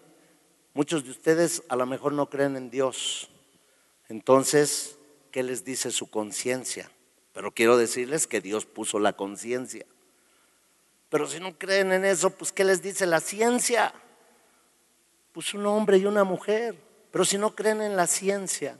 [0.74, 3.28] muchos de ustedes a lo mejor no creen en Dios.
[4.08, 4.96] Entonces,
[5.32, 6.88] ¿qué les dice su conciencia?
[7.32, 9.84] Pero quiero decirles que Dios puso la conciencia.
[11.08, 13.92] Pero si no creen en eso, pues ¿qué les dice la ciencia?
[15.32, 16.80] Pues un hombre y una mujer.
[17.16, 18.78] Pero si no creen en la ciencia,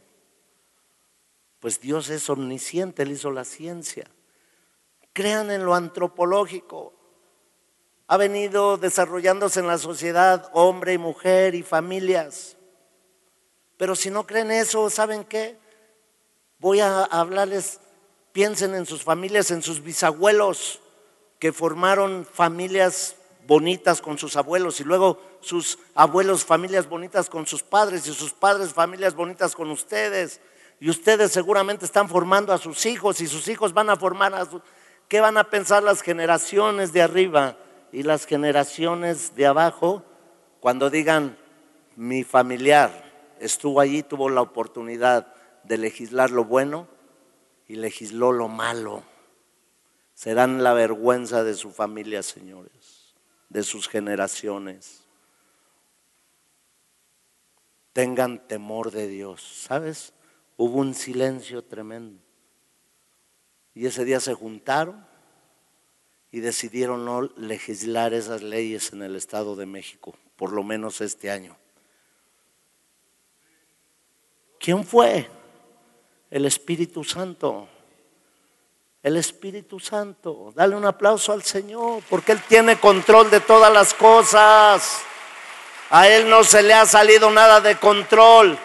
[1.59, 4.05] pues Dios es omnisciente, Él hizo la ciencia
[5.16, 6.93] crean en lo antropológico.
[8.07, 12.59] Ha venido desarrollándose en la sociedad hombre y mujer y familias.
[13.78, 15.59] Pero si no creen eso, ¿saben qué?
[16.59, 17.80] Voy a hablarles,
[18.32, 20.82] piensen en sus familias, en sus bisabuelos
[21.39, 23.16] que formaron familias
[23.47, 28.32] bonitas con sus abuelos y luego sus abuelos familias bonitas con sus padres y sus
[28.32, 30.40] padres familias bonitas con ustedes.
[30.80, 34.44] Y ustedes seguramente están formando a sus hijos y sus hijos van a formar a,
[34.44, 34.61] sus
[35.09, 37.57] ¿Qué van a pensar las generaciones de arriba
[37.92, 40.03] y las generaciones de abajo
[40.59, 41.38] cuando digan,
[41.94, 45.32] mi familiar estuvo allí, tuvo la oportunidad
[45.62, 46.88] de legislar lo bueno
[47.68, 49.05] y legisló lo malo?
[50.14, 52.72] Serán la vergüenza de su familia, señores,
[53.49, 55.05] de sus generaciones.
[57.92, 59.42] Tengan temor de Dios.
[59.42, 60.12] ¿Sabes?
[60.57, 62.20] Hubo un silencio tremendo.
[63.74, 65.07] Y ese día se juntaron
[66.30, 71.30] y decidieron no legislar esas leyes en el Estado de México, por lo menos este
[71.30, 71.57] año.
[74.59, 75.28] ¿Quién fue?
[76.30, 77.68] El Espíritu Santo.
[79.07, 80.50] El Espíritu Santo.
[80.57, 85.00] Dale un aplauso al Señor, porque Él tiene control de todas las cosas.
[85.90, 88.59] A Él no se le ha salido nada de control.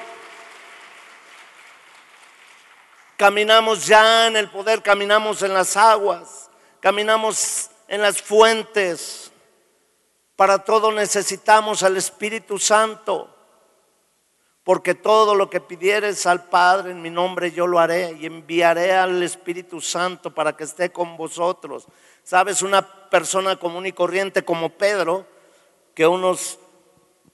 [3.17, 9.31] Caminamos ya en el poder, caminamos en las aguas, caminamos en las fuentes.
[10.35, 13.29] Para todo necesitamos al Espíritu Santo.
[14.63, 18.93] Porque todo lo que pidieres al Padre en mi nombre yo lo haré y enviaré
[18.93, 21.87] al Espíritu Santo para que esté con vosotros.
[22.23, 25.25] Sabes, una persona común y corriente como Pedro,
[25.95, 26.59] que unos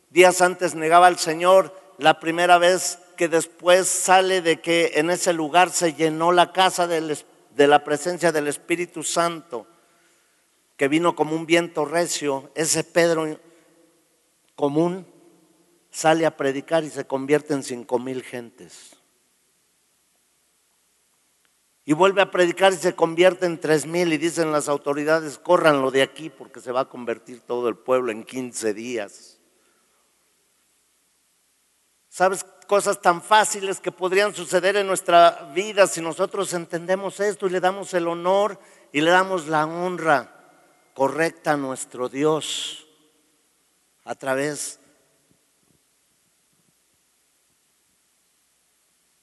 [0.10, 5.34] días antes negaba al Señor, la primera vez que después sale de que en ese
[5.34, 9.68] lugar se llenó la casa de la presencia del Espíritu Santo,
[10.78, 13.38] que vino como un viento recio, ese Pedro
[14.56, 15.06] común
[15.98, 18.98] sale a predicar y se convierte en cinco mil gentes.
[21.86, 25.90] Y vuelve a predicar y se convierte en tres mil y dicen las autoridades, córranlo
[25.90, 29.40] de aquí porque se va a convertir todo el pueblo en 15 días.
[32.10, 32.46] ¿Sabes?
[32.68, 37.60] Cosas tan fáciles que podrían suceder en nuestra vida si nosotros entendemos esto y le
[37.60, 38.60] damos el honor
[38.92, 40.62] y le damos la honra
[40.94, 42.88] correcta a nuestro Dios
[44.04, 44.80] a través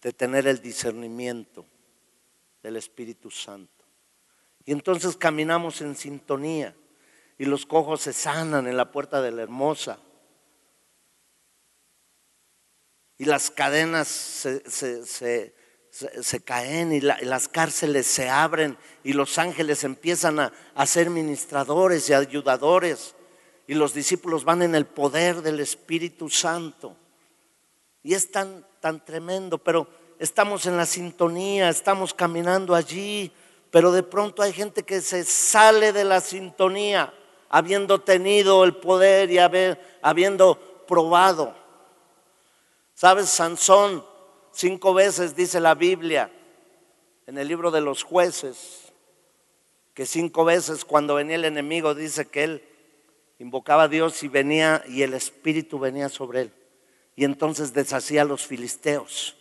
[0.04, 1.66] de tener el discernimiento
[2.62, 3.84] del Espíritu Santo.
[4.66, 6.76] Y entonces caminamos en sintonía
[7.38, 9.98] y los cojos se sanan en la puerta de la hermosa.
[13.16, 15.54] Y las cadenas se,
[16.44, 22.12] caen y, las cárceles se abren y los ángeles empiezan a, a ser ministradores y
[22.12, 23.14] ayudadores.
[23.66, 26.94] Y los discípulos van en el poder del Espíritu Santo.
[28.04, 29.88] Y es tan, tan tremendo, pero
[30.18, 33.32] estamos en la sintonía, estamos caminando allí,
[33.70, 37.14] pero de pronto hay gente que se sale de la sintonía,
[37.48, 41.54] habiendo tenido el poder y haber, habiendo probado.
[42.92, 43.30] ¿Sabes?
[43.30, 44.04] Sansón,
[44.52, 46.30] cinco veces dice la Biblia
[47.26, 48.92] en el libro de los jueces,
[49.94, 52.68] que cinco veces cuando venía el enemigo dice que él
[53.38, 56.63] invocaba a Dios y venía y el Espíritu venía sobre él
[57.16, 59.36] y entonces deshacía a los filisteos.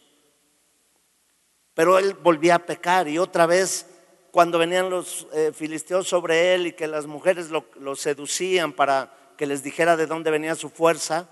[1.73, 3.87] Pero él volvía a pecar y otra vez
[4.31, 9.11] cuando venían los eh, filisteos sobre él y que las mujeres lo, lo seducían para
[9.37, 11.29] que les dijera de dónde venía su fuerza,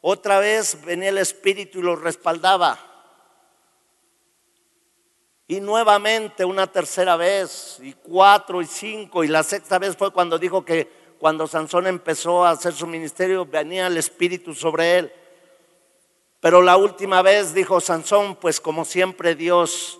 [0.00, 2.78] otra vez venía el Espíritu y lo respaldaba.
[5.46, 10.38] Y nuevamente una tercera vez, y cuatro y cinco, y la sexta vez fue cuando
[10.38, 15.12] dijo que cuando Sansón empezó a hacer su ministerio venía el Espíritu sobre él.
[16.40, 19.98] Pero la última vez dijo Sansón, pues como siempre Dios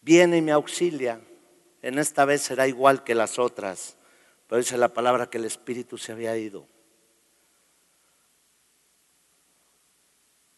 [0.00, 1.20] viene y me auxilia.
[1.82, 3.96] En esta vez será igual que las otras.
[4.46, 6.66] Pero dice la palabra que el Espíritu se había ido.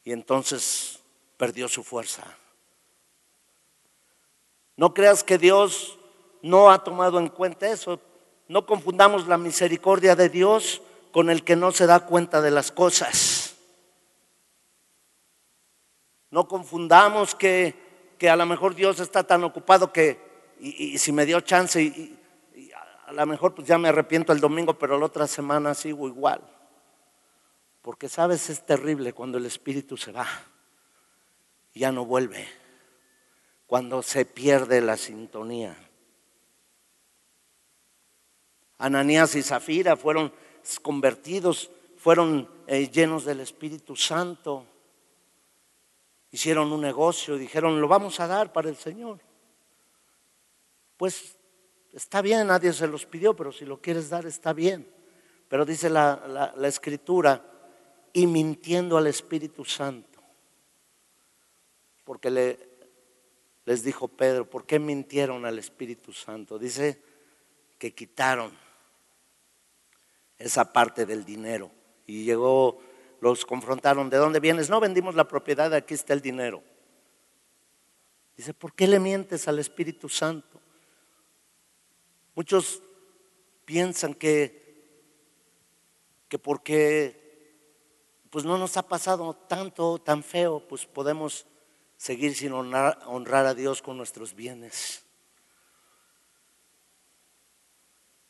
[0.05, 1.01] Y entonces
[1.37, 2.25] perdió su fuerza.
[4.77, 5.99] No creas que Dios
[6.43, 8.01] no ha tomado en cuenta eso.
[8.49, 10.83] No confundamos la misericordia de Dios
[11.13, 13.34] con el que no se da cuenta de las cosas.
[16.35, 17.77] No confundamos que,
[18.19, 20.19] que a lo mejor Dios está tan ocupado que,
[20.59, 22.19] y, si me dio chance, y,
[23.07, 26.41] a lo mejor pues ya me arrepiento el domingo, pero la otra semana sigo igual.
[27.83, 30.27] Porque sabes, es terrible cuando el Espíritu se va
[31.73, 32.49] ya no vuelve,
[33.69, 35.77] cuando se pierde la sintonía.
[38.79, 40.33] Ananías y Zafira fueron
[40.83, 44.67] convertidos, fueron eh, llenos del Espíritu Santo.
[46.35, 49.21] Hicieron un negocio, dijeron, lo vamos a dar para el Señor.
[50.97, 51.37] Pues
[51.93, 54.85] está bien, nadie se los pidió, pero si lo quieres dar está bien.
[55.49, 57.41] Pero dice la, la escritura,
[58.13, 60.21] y mintiendo al Espíritu Santo.
[62.03, 62.59] Porque le,
[63.65, 66.59] les dijo Pedro, ¿por qué mintieron al Espíritu Santo?
[66.59, 67.01] Dice
[67.79, 68.53] que quitaron
[70.37, 71.71] esa parte del dinero.
[72.09, 72.81] Y llegó,
[73.25, 74.69] los confrontaron, ¿de dónde vienes?
[74.69, 76.63] No vendimos la propiedad, aquí está el dinero.
[78.37, 80.61] Dice, ¿por qué le mientes al Espíritu Santo?
[82.35, 82.83] Muchos
[83.65, 84.85] piensan que,
[86.29, 87.23] que porque
[88.29, 91.47] pues no nos ha pasado tanto, tan feo, pues podemos
[91.97, 95.04] seguir sin honrar, honrar a Dios con nuestros bienes.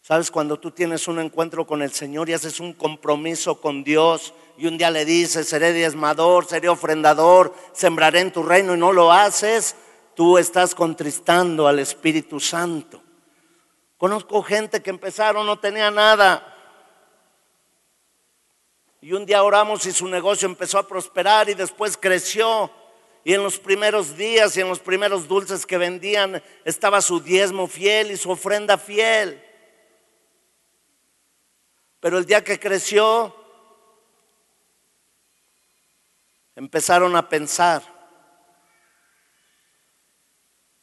[0.06, 0.30] ¿Sabes?
[0.30, 4.66] Cuando tú tienes un encuentro con el Señor y haces un compromiso con Dios y
[4.66, 9.10] un día le dices, seré diezmador, seré ofrendador, sembraré en tu reino y no lo
[9.10, 9.74] haces,
[10.14, 13.00] tú estás contristando al Espíritu Santo.
[13.96, 16.54] Conozco gente que empezaron, no tenía nada.
[19.00, 22.70] Y un día oramos y su negocio empezó a prosperar y después creció.
[23.24, 27.66] Y en los primeros días y en los primeros dulces que vendían estaba su diezmo
[27.68, 29.42] fiel y su ofrenda fiel.
[32.04, 33.34] Pero el día que creció,
[36.54, 37.82] empezaron a pensar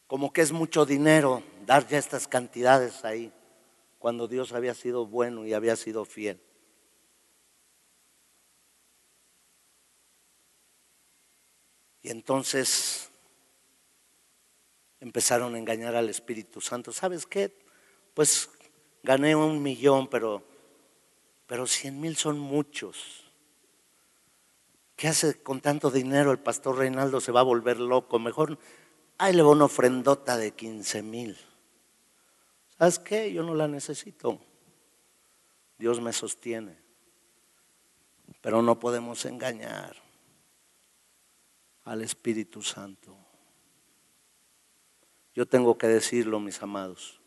[0.07, 3.31] como que es mucho dinero dar ya estas cantidades ahí,
[3.99, 6.41] cuando Dios había sido bueno y había sido fiel.
[12.01, 13.11] Y entonces
[14.99, 16.91] empezaron a engañar al Espíritu Santo.
[16.91, 17.55] ¿Sabes qué?
[18.15, 18.49] Pues
[19.03, 20.49] gané un millón, pero,
[21.51, 23.25] pero cien mil son muchos.
[24.95, 27.19] ¿Qué hace con tanto dinero el pastor Reinaldo?
[27.19, 28.19] Se va a volver loco.
[28.19, 28.57] Mejor,
[29.17, 31.37] ahí le va una ofrendota de 15 mil.
[32.77, 33.33] ¿Sabes qué?
[33.33, 34.39] Yo no la necesito.
[35.77, 36.77] Dios me sostiene.
[38.39, 39.97] Pero no podemos engañar
[41.83, 43.13] al Espíritu Santo.
[45.35, 47.20] Yo tengo que decirlo, mis amados.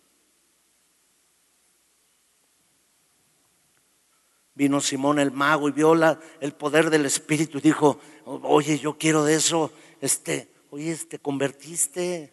[4.55, 5.94] Vino Simón el mago y vio
[6.40, 9.72] el poder del Espíritu y dijo, oye, yo quiero de eso.
[10.00, 12.32] Este, oye, te convertiste,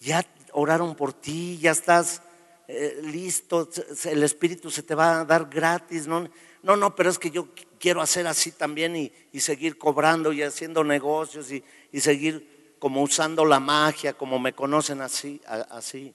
[0.00, 2.22] ya oraron por ti, ya estás
[2.68, 3.68] eh, listo,
[4.04, 6.06] el Espíritu se te va a dar gratis.
[6.06, 6.28] No,
[6.62, 7.48] no, no, pero es que yo
[7.78, 11.62] quiero hacer así también y, seguir cobrando y haciendo negocios y,
[12.00, 15.40] seguir como usando la magia, como me conocen así.
[15.46, 16.14] así.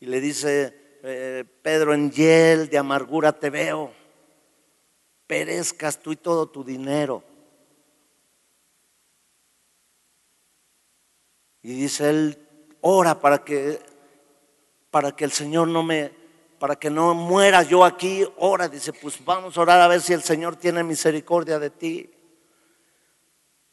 [0.00, 3.92] Y le dice, eh, Pedro, en hiel de amargura te veo,
[5.26, 7.22] perezcas tú y todo tu dinero.
[11.62, 12.38] Y dice él,
[12.80, 13.80] ora para que,
[14.90, 16.12] para que el Señor no me,
[16.60, 20.12] para que no muera yo aquí, ora, dice, pues vamos a orar a ver si
[20.12, 22.10] el Señor tiene misericordia de ti.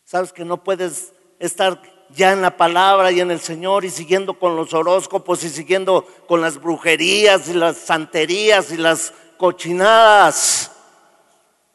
[0.04, 4.38] Sabes que no puedes estar ya en la palabra y en el Señor y siguiendo
[4.38, 10.73] con los horóscopos y siguiendo con las brujerías y las santerías y las cochinadas.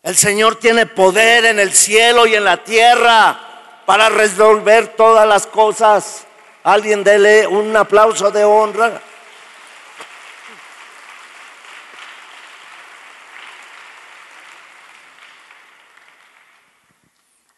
[0.03, 3.39] El Señor tiene poder en el cielo y en la tierra
[3.85, 6.27] para resolver todas las cosas.
[6.63, 9.01] Alguien dele un aplauso de honra.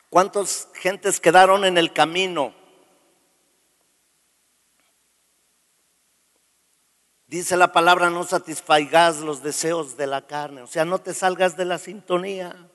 [0.09, 2.60] ¿Cuántas gentes quedaron en el camino?
[7.31, 11.57] Dice la palabra, no satisfagas los deseos de la carne, o sea, no te salgas
[11.57, 12.69] de la sintonía.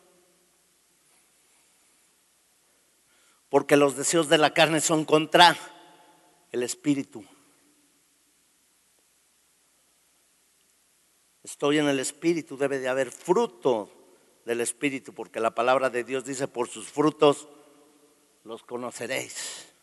[3.49, 5.57] Porque los deseos de la carne son contra
[6.53, 7.25] el espíritu.
[11.43, 13.91] Estoy en el espíritu, debe de haber fruto
[14.45, 17.49] del Espíritu, porque la palabra de Dios dice, por sus frutos
[18.45, 19.74] los conoceréis.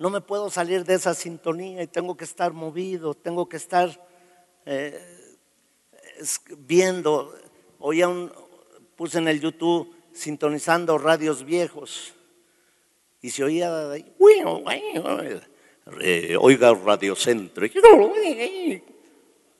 [0.00, 4.02] No me puedo salir de esa sintonía y tengo que estar movido, tengo que estar
[4.64, 5.36] eh,
[6.56, 7.38] viendo.
[7.78, 8.32] Oía un,
[8.96, 12.14] puse en el YouTube sintonizando radios viejos
[13.20, 14.10] y se oía ahí,
[16.40, 17.66] oiga Radio Centro.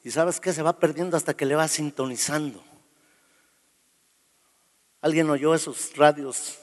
[0.02, 2.64] Y sabes que se va perdiendo hasta que le va sintonizando.
[5.02, 6.58] ¿Alguien oyó esos radios?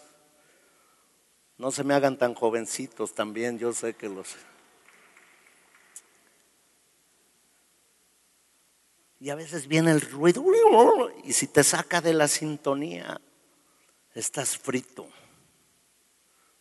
[1.58, 4.36] No se me hagan tan jovencitos también, yo sé que los...
[9.20, 13.20] Y a veces viene el ruido y si te saca de la sintonía,
[14.14, 15.08] estás frito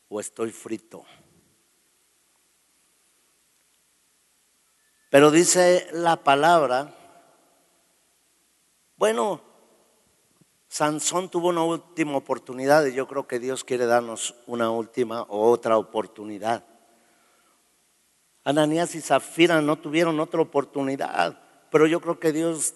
[0.08, 1.04] o estoy frito.
[5.10, 6.94] Pero dice la palabra,
[8.96, 9.42] bueno,
[10.76, 15.50] Sansón tuvo una última oportunidad y yo creo que Dios quiere darnos una última o
[15.50, 16.66] otra oportunidad.
[18.44, 22.74] Ananías y Zafira no tuvieron otra oportunidad, pero yo creo que Dios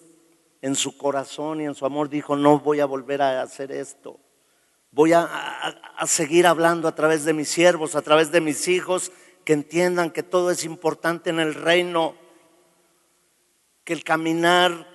[0.63, 4.19] en su corazón y en su amor dijo, no voy a volver a hacer esto.
[4.89, 9.11] Voy a, a seguir hablando a través de mis siervos, a través de mis hijos,
[9.45, 12.15] que entiendan que todo es importante en el reino
[13.83, 14.87] que el caminar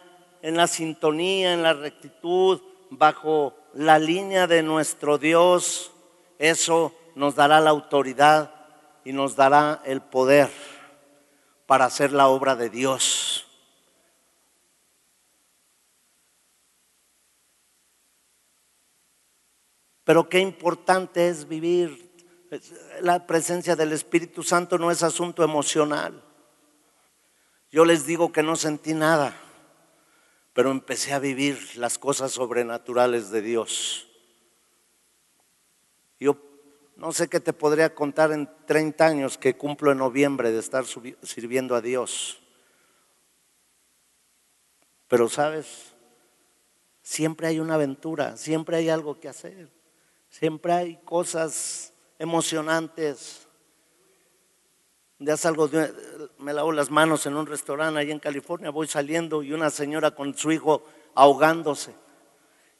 [0.42, 5.92] en la sintonía, en la rectitud, bajo la línea de nuestro Dios,
[6.38, 8.54] eso nos dará la autoridad
[9.04, 10.50] y nos dará el poder
[11.66, 13.46] para hacer la obra de Dios.
[20.04, 22.06] Pero qué importante es vivir.
[23.00, 26.22] La presencia del Espíritu Santo no es asunto emocional.
[27.72, 29.36] Yo les digo que no sentí nada,
[30.56, 34.08] pero empecé a vivir las cosas sobrenaturales de Dios.
[36.18, 36.38] Yo
[36.96, 40.86] no sé qué te podría contar en 30 años que cumplo en noviembre de estar
[40.86, 42.40] sirviendo a Dios.
[45.08, 45.92] Pero sabes,
[47.02, 49.68] siempre hay una aventura, siempre hay algo que hacer,
[50.30, 53.45] siempre hay cosas emocionantes.
[55.18, 55.70] Ya salgo,
[56.38, 60.10] me lavo las manos en un restaurante ahí en California, voy saliendo y una señora
[60.10, 60.82] con su hijo
[61.14, 61.94] ahogándose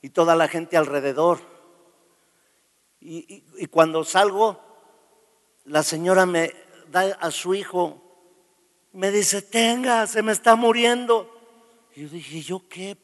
[0.03, 1.39] y toda la gente alrededor.
[3.01, 4.61] Y, cuando salgo,
[5.64, 6.53] la señora me
[6.91, 8.03] da a su hijo,
[8.93, 11.30] me dice, tenga, se me está muriendo.
[11.95, 12.99] Y yo dije, ¿yo qué?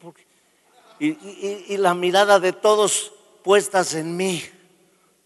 [0.99, 3.13] Y, y, la mirada de todos
[3.43, 4.43] puestas en mí,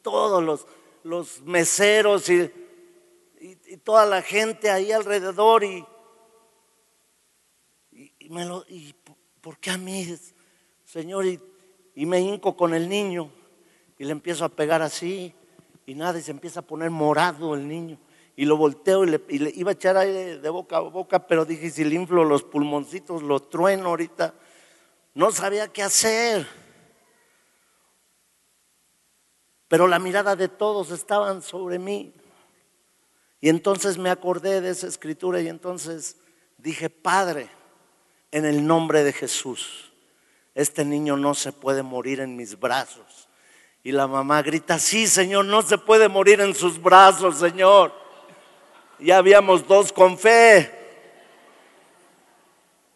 [0.01, 0.65] todos los,
[1.03, 2.51] los meseros y,
[3.83, 5.63] toda la gente ahí alrededor.
[5.63, 5.85] Y,
[8.29, 8.93] me lo, y
[9.41, 10.17] ¿por qué a mí,
[10.85, 11.25] Señor?
[11.25, 13.31] y me hinco con el niño.
[13.97, 15.33] Y le empiezo a pegar así
[15.87, 17.97] y nada, y se empieza a poner morado el niño.
[18.35, 19.21] Y lo volteo y le,
[19.55, 23.23] iba a echar aire de boca a boca, pero dije, si le inflo los pulmoncitos,
[23.23, 24.33] lo trueno ahorita.
[25.15, 26.45] No sabía qué hacer.
[29.69, 32.13] Pero la mirada de todos estaban sobre mí.
[33.39, 36.17] Y entonces me acordé de esa escritura y entonces
[36.57, 37.49] dije, Padre,
[38.31, 39.91] en el nombre de Jesús,
[40.55, 43.29] este niño no se puede morir en mis brazos.
[43.83, 47.93] Y la mamá grita, sí, Señor, no se puede morir en sus brazos, Señor.
[48.99, 50.73] Ya habíamos dos con fe.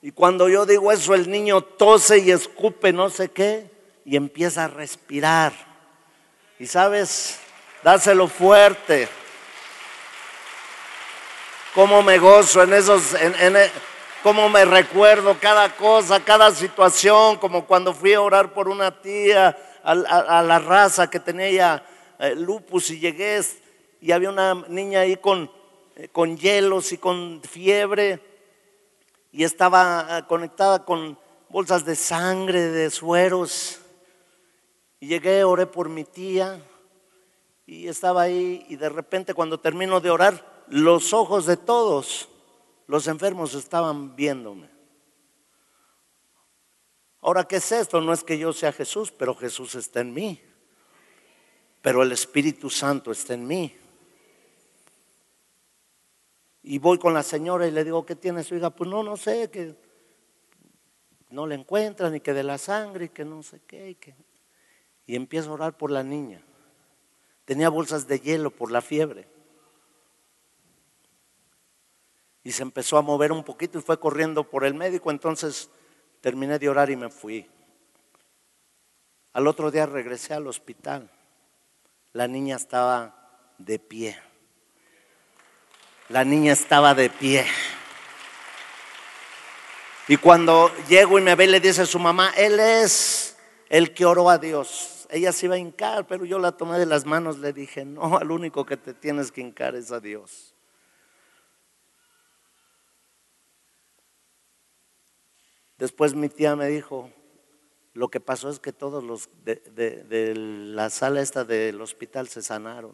[0.01, 3.69] Y cuando yo digo eso, el niño tose y escupe no sé qué
[4.03, 5.53] y empieza a respirar.
[6.57, 7.39] Y sabes,
[7.83, 9.07] dáselo fuerte.
[11.73, 13.71] Cómo me gozo en esos, en, e,
[14.23, 19.57] cómo me recuerdo cada cosa, cada situación, como cuando fui a orar por una tía
[19.81, 21.81] a, la raza que tenía
[22.19, 23.39] eh, lupus y llegué
[24.01, 25.49] y había una niña ahí con,
[25.95, 28.19] eh, con hielos y con fiebre
[29.31, 31.17] y estaba eh, conectada con
[31.47, 33.79] bolsas de sangre, de sueros.
[34.99, 36.59] Y llegué, oré por mi tía
[37.65, 42.29] y estaba ahí y de repente cuando termino de orar, los ojos de todos
[42.87, 44.69] los enfermos estaban viéndome.
[47.19, 47.99] Ahora, ¿qué es esto?
[47.99, 50.41] No es que yo sea Jesús, pero Jesús está en mí.
[51.81, 53.75] Pero el Espíritu Santo está en mí.
[56.63, 58.69] Y voy con la señora y le digo, ¿qué tiene su hija?
[58.69, 59.75] Pues no, no sé, que
[61.31, 63.89] no le encuentran y que de la sangre y que no sé qué.
[63.89, 64.15] Y, que...
[65.05, 66.41] y empiezo a orar por la niña.
[67.43, 69.40] Tenía bolsas de hielo por la fiebre.
[72.43, 75.11] Y se empezó a mover un poquito y fue corriendo por el médico.
[75.11, 75.69] Entonces
[76.21, 77.49] Terminé de orar y me fui.
[79.33, 81.09] Al otro día regresé al hospital.
[82.13, 83.15] La niña estaba
[83.57, 84.19] de pie.
[86.09, 87.45] La niña estaba de pie.
[90.07, 93.35] Y cuando llego y me ve, le dice a su mamá, Él es
[93.69, 95.07] el que oró a Dios.
[95.09, 98.17] Ella se iba a hincar, pero yo la tomé de las manos, le dije, no,
[98.17, 100.50] al único que te tienes que hincar es a Dios.
[105.81, 107.09] Después mi tía me dijo,
[107.95, 112.93] lo que pasó es que todos los de, la sala esta del hospital se sanaron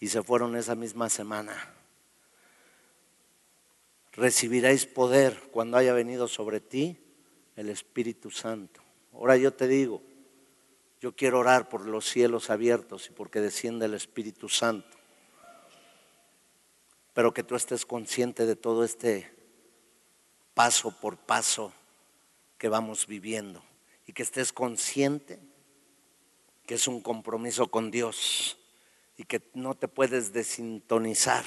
[0.00, 1.72] y se fueron esa misma semana.
[4.14, 6.98] Recibiréis poder cuando haya venido sobre ti
[7.54, 8.80] el Espíritu Santo.
[9.12, 10.02] Ahora yo te digo,
[11.00, 14.98] yo quiero orar por los cielos abiertos y porque descienda el Espíritu Santo.
[17.14, 19.35] Pero que tú estés consciente de todo este
[20.56, 21.70] paso por paso
[22.56, 23.62] que vamos viviendo
[24.06, 25.38] y que estés consciente
[26.64, 28.56] que es un compromiso con Dios
[29.18, 31.44] y que no te puedes desintonizar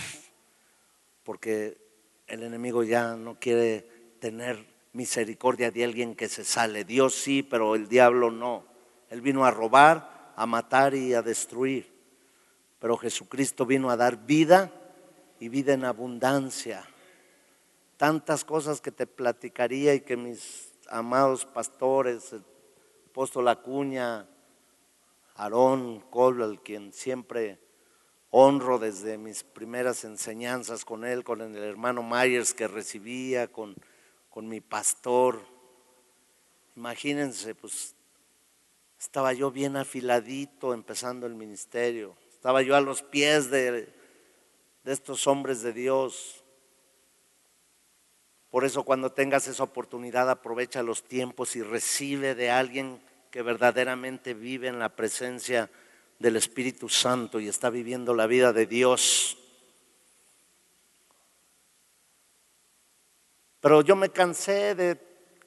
[1.24, 1.76] porque
[2.28, 3.82] el enemigo ya no quiere
[4.20, 6.84] tener misericordia de alguien que se sale.
[6.84, 8.64] Dios sí, pero el diablo no.
[9.10, 11.92] Él vino a robar, a matar y a destruir.
[12.78, 14.72] Pero Jesucristo vino a dar vida
[15.40, 16.88] y vida en abundancia
[18.00, 22.46] tantas cosas que te platicaría y que mis amados pastores, el
[23.10, 24.26] apóstol Acuña,
[25.36, 27.60] Aarón, Colwell, quien siempre
[28.30, 33.76] honro desde mis primeras enseñanzas con él, con el hermano Myers que recibía, con,
[34.30, 35.42] con mi pastor.
[36.78, 37.96] Imagínense, pues
[38.98, 43.94] estaba yo bien afiladito empezando el ministerio, estaba yo a los pies de,
[44.86, 46.46] de estos hombres de Dios.
[48.52, 54.34] Por eso cuando tengas esa oportunidad aprovecha los tiempos y recibe de alguien que verdaderamente
[54.34, 55.70] vive en la presencia
[56.18, 59.38] del Espíritu Santo y está viviendo la vida de Dios.
[63.62, 64.96] Pero yo me cansé de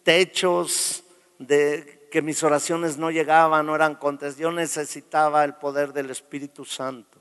[0.02, 1.02] techos,
[1.38, 4.38] de que mis oraciones no llegaban, no eran contestadas.
[4.38, 7.18] Yo necesitaba el poder del Espíritu Santo.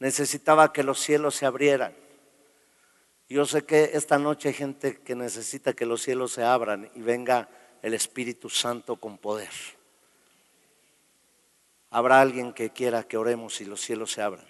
[0.00, 1.94] Necesitaba que los cielos se abrieran.
[3.28, 7.02] Yo sé que esta noche hay gente que necesita que los cielos se abran y
[7.02, 7.48] venga
[7.82, 9.50] el Espíritu Santo con poder.
[11.90, 14.46] Habrá alguien que quiera que oremos y los cielos se abran.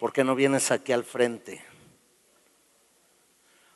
[0.00, 1.64] ¿Por qué no vienes aquí al frente?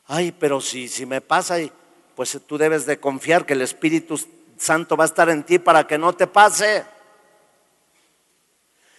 [0.05, 1.57] Ay, pero si, si me pasa,
[2.13, 4.19] pues tú debes de confiar que el Espíritu
[4.57, 6.83] Santo va a estar en ti para que no te pase.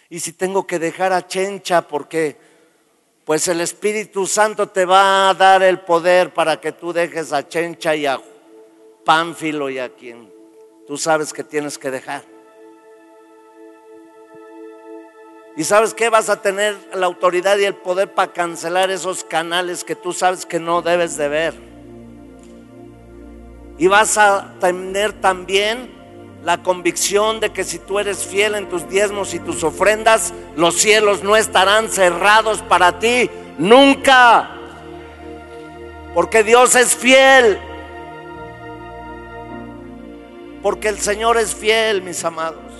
[0.09, 2.52] Y si tengo que dejar a Chencha porque
[3.25, 7.47] pues el Espíritu Santo te va a dar el poder para que tú dejes a
[7.47, 8.19] Chencha y a
[9.05, 10.31] Pánfilo y a quien
[10.85, 12.23] tú sabes que tienes que dejar.
[15.55, 19.83] Y sabes que vas a tener la autoridad y el poder para cancelar esos canales
[19.83, 21.53] que tú sabes que no debes de ver.
[23.77, 26.02] Y vas a tener también
[26.43, 30.75] la convicción de que si tú eres fiel en tus diezmos y tus ofrendas, los
[30.75, 34.51] cielos no estarán cerrados para ti nunca.
[36.13, 37.57] Porque Dios es fiel.
[40.61, 42.72] Porque el Señor es fiel, mis amados.